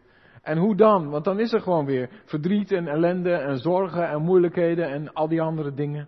En 0.47 0.57
hoe 0.57 0.75
dan? 0.75 1.09
Want 1.09 1.23
dan 1.23 1.39
is 1.39 1.53
er 1.53 1.61
gewoon 1.61 1.85
weer 1.85 2.09
verdriet 2.25 2.71
en 2.71 2.87
ellende 2.87 3.31
en 3.31 3.57
zorgen 3.57 4.09
en 4.09 4.21
moeilijkheden 4.21 4.89
en 4.89 5.13
al 5.13 5.27
die 5.27 5.41
andere 5.41 5.73
dingen. 5.73 6.07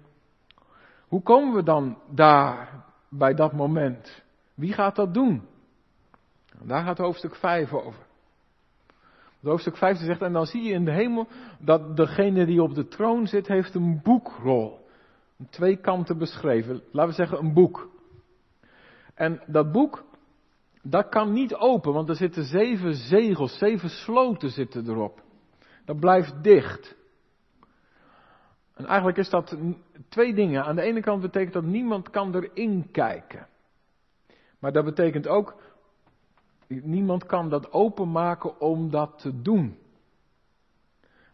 Hoe 1.07 1.21
komen 1.21 1.55
we 1.55 1.63
dan 1.63 1.97
daar, 2.11 2.83
bij 3.09 3.33
dat 3.33 3.53
moment? 3.53 4.23
Wie 4.53 4.73
gaat 4.73 4.95
dat 4.95 5.13
doen? 5.13 5.47
Daar 6.63 6.83
gaat 6.83 6.97
hoofdstuk 6.97 7.35
5 7.35 7.73
over. 7.73 8.05
hoofdstuk 9.41 9.77
5 9.77 9.97
zegt, 9.97 10.21
en 10.21 10.33
dan 10.33 10.45
zie 10.45 10.63
je 10.63 10.73
in 10.73 10.85
de 10.85 10.93
hemel 10.93 11.27
dat 11.59 11.97
degene 11.97 12.45
die 12.45 12.63
op 12.63 12.75
de 12.75 12.87
troon 12.87 13.27
zit, 13.27 13.47
heeft 13.47 13.75
een 13.75 13.99
boekrol. 14.03 14.87
Twee 15.49 15.77
kanten 15.77 16.17
beschreven. 16.17 16.81
Laten 16.91 17.09
we 17.09 17.15
zeggen 17.15 17.39
een 17.39 17.53
boek. 17.53 17.89
En 19.13 19.41
dat 19.45 19.71
boek, 19.71 20.03
dat 20.89 21.09
kan 21.09 21.33
niet 21.33 21.55
open, 21.55 21.93
want 21.93 22.09
er 22.09 22.15
zitten 22.15 22.43
zeven 22.43 22.93
zegels, 22.93 23.57
zeven 23.57 23.89
sloten 23.89 24.49
zitten 24.49 24.89
erop. 24.89 25.21
Dat 25.85 25.99
blijft 25.99 26.43
dicht. 26.43 26.95
En 28.73 28.85
eigenlijk 28.85 29.17
is 29.17 29.29
dat 29.29 29.57
twee 30.09 30.33
dingen. 30.33 30.63
Aan 30.63 30.75
de 30.75 30.81
ene 30.81 31.01
kant 31.01 31.21
betekent 31.21 31.53
dat 31.53 31.63
niemand 31.63 32.09
kan 32.09 32.35
erin 32.35 32.91
kijken. 32.91 33.47
Maar 34.59 34.71
dat 34.71 34.85
betekent 34.85 35.27
ook, 35.27 35.61
niemand 36.67 37.25
kan 37.25 37.49
dat 37.49 37.71
openmaken 37.71 38.59
om 38.59 38.89
dat 38.89 39.19
te 39.19 39.41
doen. 39.41 39.77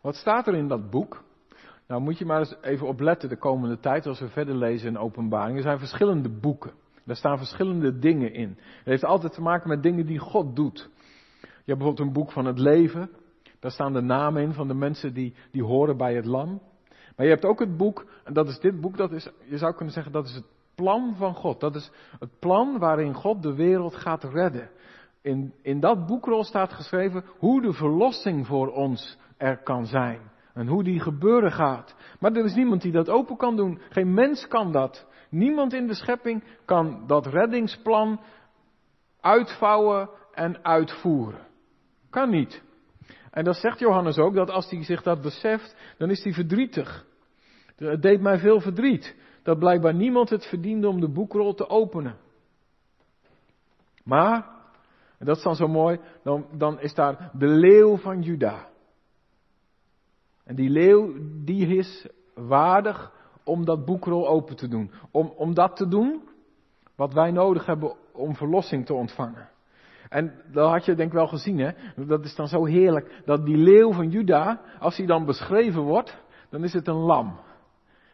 Wat 0.01 0.15
staat 0.15 0.47
er 0.47 0.55
in 0.55 0.67
dat 0.67 0.89
boek? 0.89 1.23
Nou 1.87 2.01
moet 2.01 2.17
je 2.17 2.25
maar 2.25 2.39
eens 2.39 2.55
even 2.61 2.87
opletten 2.87 3.29
de 3.29 3.37
komende 3.37 3.79
tijd 3.79 4.05
als 4.05 4.19
we 4.19 4.29
verder 4.29 4.55
lezen 4.55 4.87
in 4.87 4.97
openbaring. 4.97 5.57
Er 5.57 5.63
zijn 5.63 5.79
verschillende 5.79 6.29
boeken. 6.29 6.71
Daar 7.05 7.15
staan 7.15 7.37
verschillende 7.37 7.99
dingen 7.99 8.33
in. 8.33 8.49
Het 8.49 8.85
heeft 8.85 9.05
altijd 9.05 9.33
te 9.33 9.41
maken 9.41 9.69
met 9.69 9.83
dingen 9.83 10.05
die 10.05 10.19
God 10.19 10.55
doet. 10.55 10.89
Je 11.41 11.71
hebt 11.71 11.77
bijvoorbeeld 11.77 12.07
een 12.07 12.13
boek 12.13 12.31
van 12.31 12.45
het 12.45 12.59
leven. 12.59 13.09
Daar 13.59 13.71
staan 13.71 13.93
de 13.93 14.01
namen 14.01 14.41
in 14.41 14.53
van 14.53 14.67
de 14.67 14.73
mensen 14.73 15.13
die, 15.13 15.33
die 15.51 15.63
horen 15.63 15.97
bij 15.97 16.15
het 16.15 16.25
lam. 16.25 16.61
Maar 17.15 17.25
je 17.25 17.31
hebt 17.31 17.45
ook 17.45 17.59
het 17.59 17.77
boek, 17.77 18.05
en 18.23 18.33
dat 18.33 18.47
is 18.47 18.59
dit 18.59 18.81
boek, 18.81 18.97
dat 18.97 19.11
is, 19.11 19.29
je 19.45 19.57
zou 19.57 19.73
kunnen 19.73 19.93
zeggen, 19.93 20.11
dat 20.11 20.25
is 20.25 20.33
het 20.35 20.45
plan 20.75 21.15
van 21.15 21.33
God. 21.33 21.59
Dat 21.59 21.75
is 21.75 21.91
het 22.19 22.39
plan 22.39 22.79
waarin 22.79 23.13
God 23.13 23.43
de 23.43 23.55
wereld 23.55 23.95
gaat 23.95 24.23
redden. 24.23 24.69
In, 25.21 25.53
in 25.61 25.79
dat 25.79 26.05
boekrol 26.05 26.43
staat 26.43 26.73
geschreven 26.73 27.23
hoe 27.37 27.61
de 27.61 27.73
verlossing 27.73 28.47
voor 28.47 28.71
ons 28.71 29.17
er 29.37 29.57
kan 29.57 29.85
zijn. 29.85 30.19
En 30.53 30.67
hoe 30.67 30.83
die 30.83 30.99
gebeuren 30.99 31.51
gaat. 31.51 31.95
Maar 32.19 32.33
er 32.33 32.45
is 32.45 32.55
niemand 32.55 32.81
die 32.81 32.91
dat 32.91 33.09
open 33.09 33.37
kan 33.37 33.55
doen. 33.55 33.79
Geen 33.89 34.13
mens 34.13 34.47
kan 34.47 34.71
dat. 34.71 35.07
Niemand 35.35 35.73
in 35.73 35.87
de 35.87 35.93
schepping 35.93 36.43
kan 36.65 37.03
dat 37.07 37.25
reddingsplan 37.25 38.19
uitvouwen 39.21 40.09
en 40.33 40.63
uitvoeren. 40.63 41.47
Kan 42.09 42.29
niet. 42.29 42.63
En 43.31 43.43
dat 43.43 43.55
zegt 43.55 43.79
Johannes 43.79 44.17
ook, 44.17 44.35
dat 44.35 44.49
als 44.49 44.69
hij 44.69 44.83
zich 44.83 45.01
dat 45.01 45.21
beseft, 45.21 45.75
dan 45.97 46.09
is 46.09 46.23
hij 46.23 46.33
verdrietig. 46.33 47.05
Het 47.75 48.01
deed 48.01 48.21
mij 48.21 48.39
veel 48.39 48.61
verdriet. 48.61 49.15
Dat 49.43 49.59
blijkbaar 49.59 49.93
niemand 49.93 50.29
het 50.29 50.45
verdiende 50.45 50.87
om 50.87 50.99
de 50.99 51.09
boekrol 51.09 51.53
te 51.53 51.69
openen. 51.69 52.17
Maar, 54.03 54.49
en 55.17 55.25
dat 55.25 55.37
is 55.37 55.43
dan 55.43 55.55
zo 55.55 55.67
mooi, 55.67 55.99
dan, 56.23 56.47
dan 56.51 56.79
is 56.79 56.93
daar 56.93 57.31
de 57.33 57.47
leeuw 57.47 57.97
van 57.97 58.21
Juda. 58.21 58.69
En 60.43 60.55
die 60.55 60.69
leeuw, 60.69 61.13
die 61.43 61.77
is 61.77 62.07
waardig 62.33 63.13
om 63.45 63.65
dat 63.65 63.85
boekrol 63.85 64.27
open 64.27 64.55
te 64.55 64.67
doen. 64.67 64.91
Om, 65.11 65.33
om 65.37 65.53
dat 65.53 65.75
te 65.75 65.87
doen 65.87 66.21
wat 66.95 67.13
wij 67.13 67.31
nodig 67.31 67.65
hebben 67.65 67.95
om 68.13 68.35
verlossing 68.35 68.85
te 68.85 68.93
ontvangen. 68.93 69.49
En 70.09 70.33
dat 70.51 70.71
had 70.71 70.85
je 70.85 70.95
denk 70.95 71.09
ik 71.09 71.15
wel 71.15 71.27
gezien, 71.27 71.59
hè? 71.59 71.71
Dat 72.05 72.23
is 72.25 72.35
dan 72.35 72.47
zo 72.47 72.65
heerlijk. 72.65 73.21
Dat 73.25 73.45
die 73.45 73.57
leeuw 73.57 73.93
van 73.93 74.09
Juda, 74.09 74.61
als 74.79 74.97
hij 74.97 75.05
dan 75.05 75.25
beschreven 75.25 75.81
wordt, 75.81 76.17
dan 76.49 76.63
is 76.63 76.73
het 76.73 76.87
een 76.87 76.95
lam. 76.95 77.39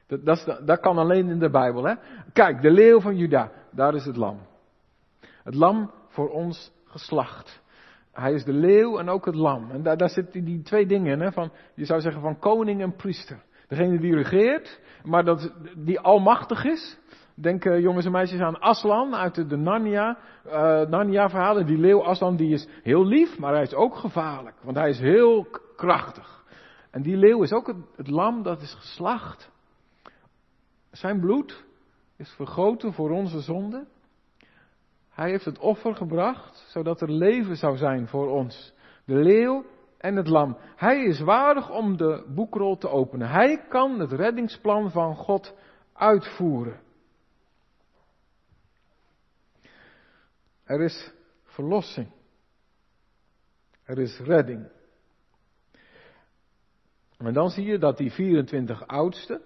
Dat, 0.07 0.25
dat, 0.25 0.61
dat 0.65 0.79
kan 0.79 0.97
alleen 0.97 1.29
in 1.29 1.39
de 1.39 1.49
Bijbel, 1.49 1.83
hè? 1.83 1.93
Kijk, 2.33 2.61
de 2.61 2.71
leeuw 2.71 2.99
van 2.99 3.17
Juda, 3.17 3.51
daar 3.71 3.95
is 3.95 4.05
het 4.05 4.15
lam. 4.15 4.39
Het 5.43 5.55
lam 5.55 5.91
voor 6.07 6.29
ons 6.29 6.71
geslacht. 6.85 7.61
Hij 8.11 8.33
is 8.33 8.43
de 8.43 8.53
leeuw 8.53 8.97
en 8.97 9.09
ook 9.09 9.25
het 9.25 9.35
lam. 9.35 9.71
En 9.71 9.83
daar, 9.83 9.97
daar 9.97 10.09
zitten 10.09 10.43
die 10.43 10.61
twee 10.61 10.85
dingen 10.85 11.11
in, 11.11 11.19
hè? 11.19 11.31
Van, 11.31 11.51
je 11.73 11.85
zou 11.85 12.01
zeggen 12.01 12.21
van 12.21 12.39
koning 12.39 12.81
en 12.81 12.95
priester. 12.95 13.43
Degene 13.71 13.99
die 13.99 14.15
regeert, 14.15 14.79
maar 15.03 15.23
dat, 15.23 15.53
die 15.75 15.99
almachtig 15.99 16.63
is. 16.63 16.97
Denk 17.35 17.65
uh, 17.65 17.79
jongens 17.79 18.05
en 18.05 18.11
meisjes 18.11 18.39
aan 18.39 18.59
Aslan 18.59 19.15
uit 19.15 19.49
de, 19.49 19.57
Narnia, 19.57 20.17
uh, 20.45 20.51
Narnia 20.81 21.29
verhalen. 21.29 21.65
Die 21.65 21.77
leeuw 21.77 22.03
Aslan 22.03 22.35
die 22.35 22.53
is 22.53 22.67
heel 22.83 23.05
lief, 23.05 23.37
maar 23.39 23.53
hij 23.53 23.61
is 23.61 23.73
ook 23.73 23.95
gevaarlijk. 23.95 24.55
Want 24.61 24.77
hij 24.77 24.89
is 24.89 24.99
heel 24.99 25.47
krachtig. 25.75 26.43
En 26.89 27.01
die 27.01 27.17
leeuw 27.17 27.43
is 27.43 27.51
ook 27.51 27.67
het, 27.67 27.77
het 27.95 28.07
lam 28.07 28.43
dat 28.43 28.61
is 28.61 28.73
geslacht. 28.73 29.51
Zijn 30.91 31.19
bloed 31.19 31.63
is 32.17 32.29
vergoten 32.29 32.93
voor 32.93 33.09
onze 33.09 33.39
zonde. 33.39 33.85
Hij 35.09 35.29
heeft 35.29 35.45
het 35.45 35.59
offer 35.59 35.95
gebracht, 35.95 36.65
zodat 36.67 37.01
er 37.01 37.11
leven 37.11 37.55
zou 37.55 37.77
zijn 37.77 38.07
voor 38.07 38.29
ons. 38.29 38.73
De 39.05 39.15
leeuw 39.15 39.65
en 40.01 40.15
het 40.15 40.27
lam. 40.27 40.57
Hij 40.75 41.03
is 41.03 41.19
waardig 41.19 41.69
om 41.69 41.97
de 41.97 42.25
boekrol 42.27 42.77
te 42.77 42.89
openen. 42.89 43.29
Hij 43.29 43.65
kan 43.69 43.99
het 43.99 44.11
reddingsplan 44.11 44.91
van 44.91 45.15
God 45.15 45.55
uitvoeren. 45.93 46.79
Er 50.63 50.81
is 50.81 51.11
verlossing. 51.43 52.11
Er 53.83 53.99
is 53.99 54.19
redding. 54.19 54.69
En 57.17 57.33
dan 57.33 57.49
zie 57.49 57.65
je 57.65 57.77
dat 57.77 57.97
die 57.97 58.11
24 58.11 58.87
oudsten, 58.87 59.41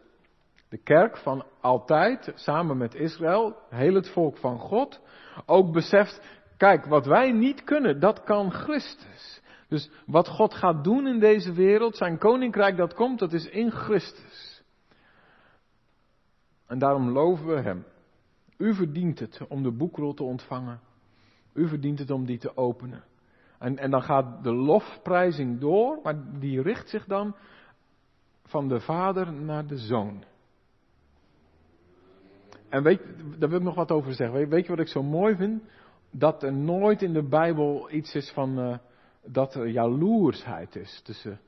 de 0.70 0.78
kerk 0.78 1.18
van 1.18 1.46
altijd, 1.62 2.32
samen 2.36 2.78
met 2.78 2.96
Israël, 2.96 3.58
heel 3.70 3.94
het 3.94 4.10
volk 4.10 4.38
van 4.38 4.60
God, 4.60 5.02
ook 5.46 5.72
beseft, 5.74 6.22
kijk, 6.58 6.86
wat 6.86 7.06
wij 7.06 7.32
niet 7.32 7.64
kunnen, 7.64 8.00
dat 8.00 8.24
kan 8.24 8.52
Christus. 8.52 9.44
Dus 9.76 9.90
wat 10.06 10.28
God 10.28 10.54
gaat 10.54 10.84
doen 10.84 11.08
in 11.08 11.20
deze 11.20 11.54
wereld, 11.54 11.98
zijn 11.98 12.18
koninkrijk 12.18 12.78
dat 12.78 12.94
komt, 12.94 13.20
dat 13.20 13.34
is 13.34 13.50
in 13.50 13.72
Christus. 13.72 14.64
En 16.68 16.80
daarom 16.80 17.10
loven 17.10 17.48
we 17.48 17.62
Hem. 17.62 17.86
U 18.58 18.74
verdient 18.74 19.20
het 19.20 19.42
om 19.48 19.64
de 19.64 19.72
boekrol 19.72 20.14
te 20.14 20.24
ontvangen. 20.24 20.80
U 21.54 21.68
verdient 21.68 22.00
het 22.00 22.12
om 22.12 22.26
die 22.26 22.38
te 22.38 22.58
openen. 22.58 23.04
En, 23.60 23.78
en 23.78 23.92
dan 23.92 24.02
gaat 24.02 24.44
de 24.44 24.54
lofprijzing 24.54 25.60
door, 25.60 26.00
maar 26.04 26.40
die 26.40 26.62
richt 26.62 26.90
zich 26.90 27.06
dan 27.06 27.36
van 28.44 28.68
de 28.68 28.80
vader 28.80 29.34
naar 29.34 29.68
de 29.68 29.78
zoon. 29.78 30.24
En 32.70 32.84
weet, 32.84 33.02
daar 33.38 33.50
wil 33.50 33.58
ik 33.58 33.66
nog 33.66 33.76
wat 33.76 33.92
over 33.92 34.14
zeggen. 34.14 34.50
Weet, 34.50 34.66
je 34.66 34.70
wat 34.70 34.86
ik 34.86 34.88
zo 34.88 35.04
mooi 35.04 35.36
vind? 35.36 35.64
Dat 36.12 36.44
er 36.44 36.54
nooit 36.54 37.02
in 37.02 37.14
de 37.14 37.24
Bijbel 37.24 37.92
iets 37.92 38.16
is 38.16 38.32
van. 38.32 38.60
Uh, 38.60 38.78
dat 39.28 39.56
er 39.56 39.68
jaloersheid 39.68 40.76
is 40.76 41.02
tussen 41.04 41.40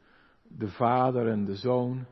de 0.44 0.68
vader 0.68 1.28
en 1.28 1.46
de 1.46 1.56
zoon. 1.56 2.06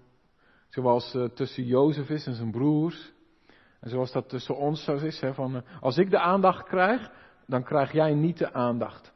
Zoals 0.70 1.16
uh, 1.16 1.26
tussen 1.26 1.64
Jozef 1.64 2.10
is 2.10 2.26
en 2.26 2.34
zijn 2.34 2.52
broers. 2.52 3.14
En 3.80 3.90
zoals 3.90 4.12
dat 4.12 4.30
tussen 4.30 4.58
ons 4.58 4.84
zo 4.84 4.96
is. 4.96 5.20
Hè, 5.20 5.34
van, 5.34 5.56
uh, 5.56 5.62
als 5.82 5.98
ik 5.98 6.10
de 6.10 6.20
aandacht 6.20 6.68
krijg, 6.68 7.12
dan 7.48 7.64
krijg 7.64 7.92
jij 7.92 8.14
niet 8.14 8.38
de 8.38 8.54
aandacht. 8.54 9.14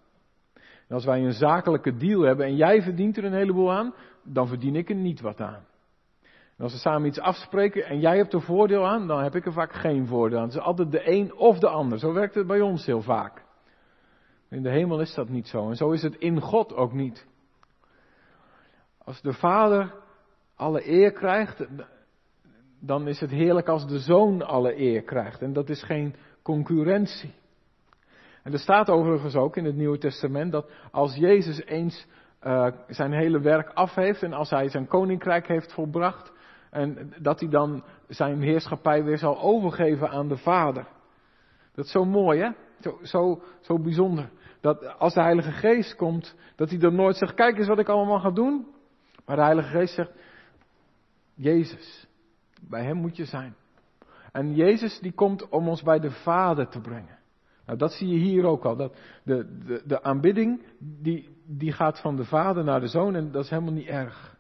Als 0.89 1.05
wij 1.05 1.23
een 1.23 1.33
zakelijke 1.33 1.95
deal 1.95 2.21
hebben 2.21 2.45
en 2.45 2.55
jij 2.55 2.81
verdient 2.81 3.17
er 3.17 3.23
een 3.23 3.33
heleboel 3.33 3.71
aan, 3.71 3.93
dan 4.23 4.47
verdien 4.47 4.75
ik 4.75 4.89
er 4.89 4.95
niet 4.95 5.21
wat 5.21 5.41
aan. 5.41 5.65
En 6.57 6.65
als 6.65 6.73
we 6.73 6.79
samen 6.79 7.07
iets 7.07 7.19
afspreken 7.19 7.85
en 7.85 7.99
jij 7.99 8.17
hebt 8.17 8.33
er 8.33 8.41
voordeel 8.41 8.87
aan, 8.87 9.07
dan 9.07 9.23
heb 9.23 9.35
ik 9.35 9.45
er 9.45 9.53
vaak 9.53 9.73
geen 9.73 10.07
voordeel 10.07 10.37
aan. 10.37 10.45
Het 10.45 10.53
is 10.53 10.61
altijd 10.61 10.91
de 10.91 11.11
een 11.11 11.33
of 11.33 11.59
de 11.59 11.69
ander. 11.69 11.99
Zo 11.99 12.13
werkt 12.13 12.35
het 12.35 12.47
bij 12.47 12.61
ons 12.61 12.85
heel 12.85 13.01
vaak. 13.01 13.43
In 14.49 14.63
de 14.63 14.69
hemel 14.69 14.99
is 14.99 15.13
dat 15.13 15.29
niet 15.29 15.47
zo. 15.47 15.69
En 15.69 15.75
zo 15.75 15.91
is 15.91 16.01
het 16.01 16.15
in 16.15 16.41
God 16.41 16.73
ook 16.73 16.93
niet. 16.93 17.27
Als 18.97 19.21
de 19.21 19.33
Vader 19.33 19.93
alle 20.55 20.89
eer 20.89 21.11
krijgt, 21.11 21.65
dan 22.79 23.07
is 23.07 23.19
het 23.19 23.29
heerlijk 23.29 23.67
als 23.67 23.87
de 23.87 23.99
Zoon 23.99 24.41
alle 24.41 24.79
eer 24.79 25.01
krijgt. 25.01 25.41
En 25.41 25.53
dat 25.53 25.69
is 25.69 25.83
geen 25.83 26.15
concurrentie. 26.41 27.33
En 28.43 28.53
er 28.53 28.59
staat 28.59 28.89
overigens 28.89 29.35
ook 29.35 29.57
in 29.57 29.65
het 29.65 29.75
Nieuwe 29.75 29.97
Testament 29.97 30.51
dat 30.51 30.71
als 30.91 31.15
Jezus 31.15 31.65
eens 31.65 32.07
uh, 32.43 32.67
zijn 32.87 33.13
hele 33.13 33.39
werk 33.39 33.69
af 33.69 33.95
heeft 33.95 34.23
en 34.23 34.33
als 34.33 34.49
hij 34.49 34.69
zijn 34.69 34.87
koninkrijk 34.87 35.47
heeft 35.47 35.73
volbracht, 35.73 36.31
en 36.69 37.13
dat 37.17 37.39
hij 37.39 37.49
dan 37.49 37.83
zijn 38.07 38.41
heerschappij 38.41 39.03
weer 39.03 39.17
zal 39.17 39.39
overgeven 39.41 40.09
aan 40.09 40.27
de 40.27 40.37
Vader. 40.37 40.87
Dat 41.73 41.85
is 41.85 41.91
zo 41.91 42.05
mooi, 42.05 42.39
hè? 42.39 42.49
Zo, 42.79 42.99
zo, 43.03 43.41
zo 43.61 43.79
bijzonder. 43.79 44.29
Dat 44.61 44.97
als 44.97 45.13
de 45.13 45.21
Heilige 45.21 45.51
Geest 45.51 45.95
komt, 45.95 46.35
dat 46.55 46.69
hij 46.69 46.79
dan 46.79 46.95
nooit 46.95 47.15
zegt: 47.15 47.33
Kijk 47.33 47.57
eens 47.57 47.67
wat 47.67 47.79
ik 47.79 47.89
allemaal 47.89 48.19
ga 48.19 48.31
doen. 48.31 48.67
Maar 49.25 49.35
de 49.35 49.41
Heilige 49.41 49.69
Geest 49.69 49.93
zegt: 49.93 50.11
Jezus, 51.35 52.07
bij 52.61 52.83
Hem 52.83 52.97
moet 52.97 53.15
je 53.17 53.25
zijn. 53.25 53.55
En 54.31 54.55
Jezus 54.55 54.99
die 54.99 55.11
komt 55.11 55.49
om 55.49 55.67
ons 55.67 55.81
bij 55.81 55.99
de 55.99 56.11
Vader 56.11 56.67
te 56.67 56.81
brengen. 56.81 57.17
Nou, 57.65 57.77
dat 57.77 57.91
zie 57.91 58.07
je 58.07 58.17
hier 58.17 58.45
ook 58.45 58.65
al. 58.65 58.75
Dat 58.75 58.97
de, 59.23 59.63
de, 59.65 59.81
de 59.85 60.03
aanbidding 60.03 60.63
die, 60.79 61.37
die 61.45 61.71
gaat 61.71 62.01
van 62.01 62.15
de 62.15 62.25
Vader 62.25 62.63
naar 62.63 62.79
de 62.79 62.87
Zoon 62.87 63.15
en 63.15 63.31
dat 63.31 63.43
is 63.43 63.49
helemaal 63.49 63.73
niet 63.73 63.87
erg. 63.87 64.37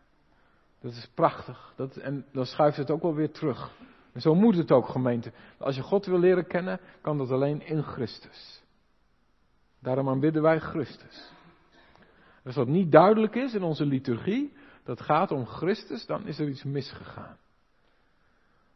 Dat 0.81 0.91
is 0.91 1.09
prachtig. 1.13 1.73
Dat, 1.75 1.95
en 1.95 2.25
dan 2.31 2.45
schuift 2.45 2.77
het 2.77 2.91
ook 2.91 3.01
wel 3.01 3.15
weer 3.15 3.31
terug. 3.31 3.71
En 4.13 4.21
zo 4.21 4.35
moet 4.35 4.57
het 4.57 4.71
ook, 4.71 4.87
gemeente. 4.87 5.31
Als 5.57 5.75
je 5.75 5.81
God 5.81 6.05
wil 6.05 6.19
leren 6.19 6.47
kennen, 6.47 6.79
kan 7.01 7.17
dat 7.17 7.31
alleen 7.31 7.61
in 7.61 7.83
Christus. 7.83 8.63
Daarom 9.79 10.09
aanbidden 10.09 10.41
wij 10.41 10.59
Christus. 10.59 11.31
Als 12.45 12.55
dat 12.55 12.67
niet 12.67 12.91
duidelijk 12.91 13.35
is 13.35 13.53
in 13.53 13.63
onze 13.63 13.85
liturgie, 13.85 14.53
dat 14.83 15.01
gaat 15.01 15.31
om 15.31 15.45
Christus, 15.45 16.05
dan 16.05 16.27
is 16.27 16.39
er 16.39 16.47
iets 16.47 16.63
misgegaan. 16.63 17.37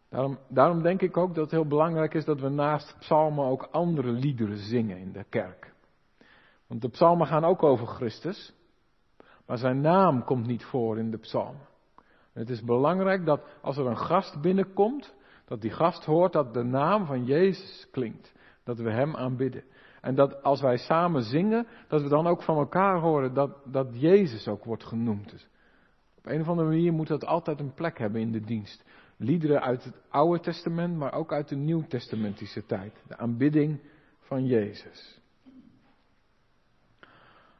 Daarom, 0.09 0.37
daarom 0.49 0.81
denk 0.81 1.01
ik 1.01 1.17
ook 1.17 1.35
dat 1.35 1.43
het 1.43 1.51
heel 1.51 1.67
belangrijk 1.67 2.13
is 2.13 2.25
dat 2.25 2.39
we 2.39 2.49
naast 2.49 2.95
psalmen 2.99 3.45
ook 3.45 3.67
andere 3.71 4.11
liederen 4.11 4.57
zingen 4.57 4.97
in 4.97 5.11
de 5.11 5.25
kerk. 5.29 5.73
Want 6.67 6.81
de 6.81 6.89
psalmen 6.89 7.27
gaan 7.27 7.43
ook 7.43 7.63
over 7.63 7.87
Christus, 7.87 8.53
maar 9.45 9.57
zijn 9.57 9.81
naam 9.81 10.23
komt 10.23 10.45
niet 10.45 10.63
voor 10.63 10.97
in 10.97 11.11
de 11.11 11.17
psalmen. 11.17 11.67
Het 12.33 12.49
is 12.49 12.63
belangrijk 12.63 13.25
dat 13.25 13.41
als 13.61 13.77
er 13.77 13.85
een 13.85 13.97
gast 13.97 14.41
binnenkomt, 14.41 15.13
dat 15.45 15.61
die 15.61 15.71
gast 15.71 16.05
hoort 16.05 16.33
dat 16.33 16.53
de 16.53 16.63
naam 16.63 17.05
van 17.05 17.25
Jezus 17.25 17.87
klinkt. 17.91 18.33
Dat 18.63 18.77
we 18.77 18.91
Hem 18.91 19.15
aanbidden. 19.15 19.63
En 20.03 20.15
dat 20.15 20.43
als 20.43 20.61
wij 20.61 20.77
samen 20.77 21.21
zingen, 21.21 21.67
dat 21.87 22.01
we 22.01 22.09
dan 22.09 22.27
ook 22.27 22.43
van 22.43 22.57
elkaar 22.57 22.99
horen 22.99 23.33
dat, 23.33 23.57
dat 23.65 23.87
Jezus 23.91 24.47
ook 24.47 24.63
wordt 24.63 24.83
genoemd. 24.83 25.29
Dus 25.29 25.47
op 26.17 26.25
een 26.25 26.41
of 26.41 26.47
andere 26.47 26.67
manier 26.67 26.93
moet 26.93 27.07
dat 27.07 27.25
altijd 27.25 27.59
een 27.59 27.73
plek 27.73 27.97
hebben 27.97 28.21
in 28.21 28.31
de 28.31 28.39
dienst. 28.39 28.83
Liederen 29.17 29.61
uit 29.61 29.83
het 29.83 30.01
Oude 30.09 30.39
Testament, 30.39 30.97
maar 30.97 31.13
ook 31.13 31.33
uit 31.33 31.47
de 31.47 31.55
Nieuw-testamentische 31.55 32.65
tijd. 32.65 33.03
De 33.07 33.17
aanbidding 33.17 33.81
van 34.19 34.45
Jezus. 34.45 35.19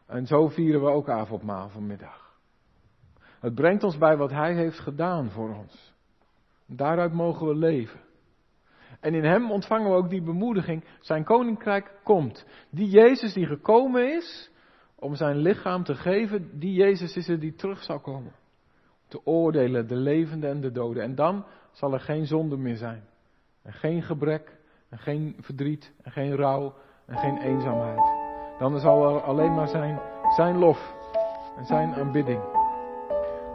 En 0.06 0.26
zo 0.26 0.48
vieren 0.48 0.82
we 0.82 0.88
ook 0.88 1.10
avondmaal 1.10 1.70
vanmiddag. 1.70 2.38
Het 3.40 3.56
brengt 3.56 3.84
ons 3.84 3.98
bij 3.98 4.18
wat 4.18 4.32
Hij 4.32 4.54
heeft 4.54 4.80
gedaan 4.80 5.30
voor 5.32 5.56
ons. 5.56 5.94
Daaruit 6.66 7.14
mogen 7.14 7.48
we 7.48 7.56
leven. 7.56 8.00
En 9.04 9.14
in 9.14 9.24
Hem 9.24 9.52
ontvangen 9.52 9.90
we 9.90 9.96
ook 9.96 10.10
die 10.10 10.22
bemoediging. 10.22 10.84
Zijn 11.00 11.24
koninkrijk 11.24 12.00
komt. 12.04 12.46
Die 12.70 12.90
Jezus 12.90 13.34
die 13.34 13.46
gekomen 13.46 14.16
is 14.16 14.52
om 14.96 15.16
zijn 15.16 15.38
lichaam 15.38 15.84
te 15.84 15.96
geven, 15.96 16.60
die 16.60 16.74
Jezus 16.74 17.16
is 17.16 17.28
er 17.28 17.40
die 17.40 17.56
terug 17.56 17.84
zal 17.84 18.00
komen. 18.00 18.32
Te 19.08 19.26
oordelen 19.26 19.88
de 19.88 19.96
levenden 19.96 20.50
en 20.50 20.62
de 20.62 20.72
doden. 20.72 21.04
En 21.04 21.16
dan 21.16 21.46
zal 21.72 21.94
er 21.94 22.00
geen 22.00 22.26
zonde 22.26 22.58
meer 22.58 22.76
zijn. 22.76 23.04
En 23.64 23.74
geen 23.74 24.02
gebrek, 24.02 24.58
en 24.90 24.98
geen 24.98 25.36
verdriet, 25.40 25.94
en 26.02 26.12
geen 26.12 26.36
rouw, 26.36 26.74
en 27.06 27.18
geen 27.18 27.38
eenzaamheid. 27.38 28.02
Dan 28.60 28.80
zal 28.80 29.16
er 29.16 29.22
alleen 29.22 29.54
maar 29.54 29.68
zijn 29.68 30.00
zijn 30.36 30.58
lof 30.58 30.94
en 31.58 31.66
zijn 31.66 31.94
aanbidding. 31.94 32.42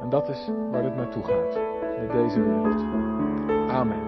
En 0.00 0.08
dat 0.08 0.28
is 0.28 0.50
waar 0.70 0.84
het 0.84 0.96
naartoe 0.96 1.24
gaat 1.24 1.56
in 1.96 2.08
deze 2.12 2.42
wereld. 2.42 2.80
Amen. 3.70 4.08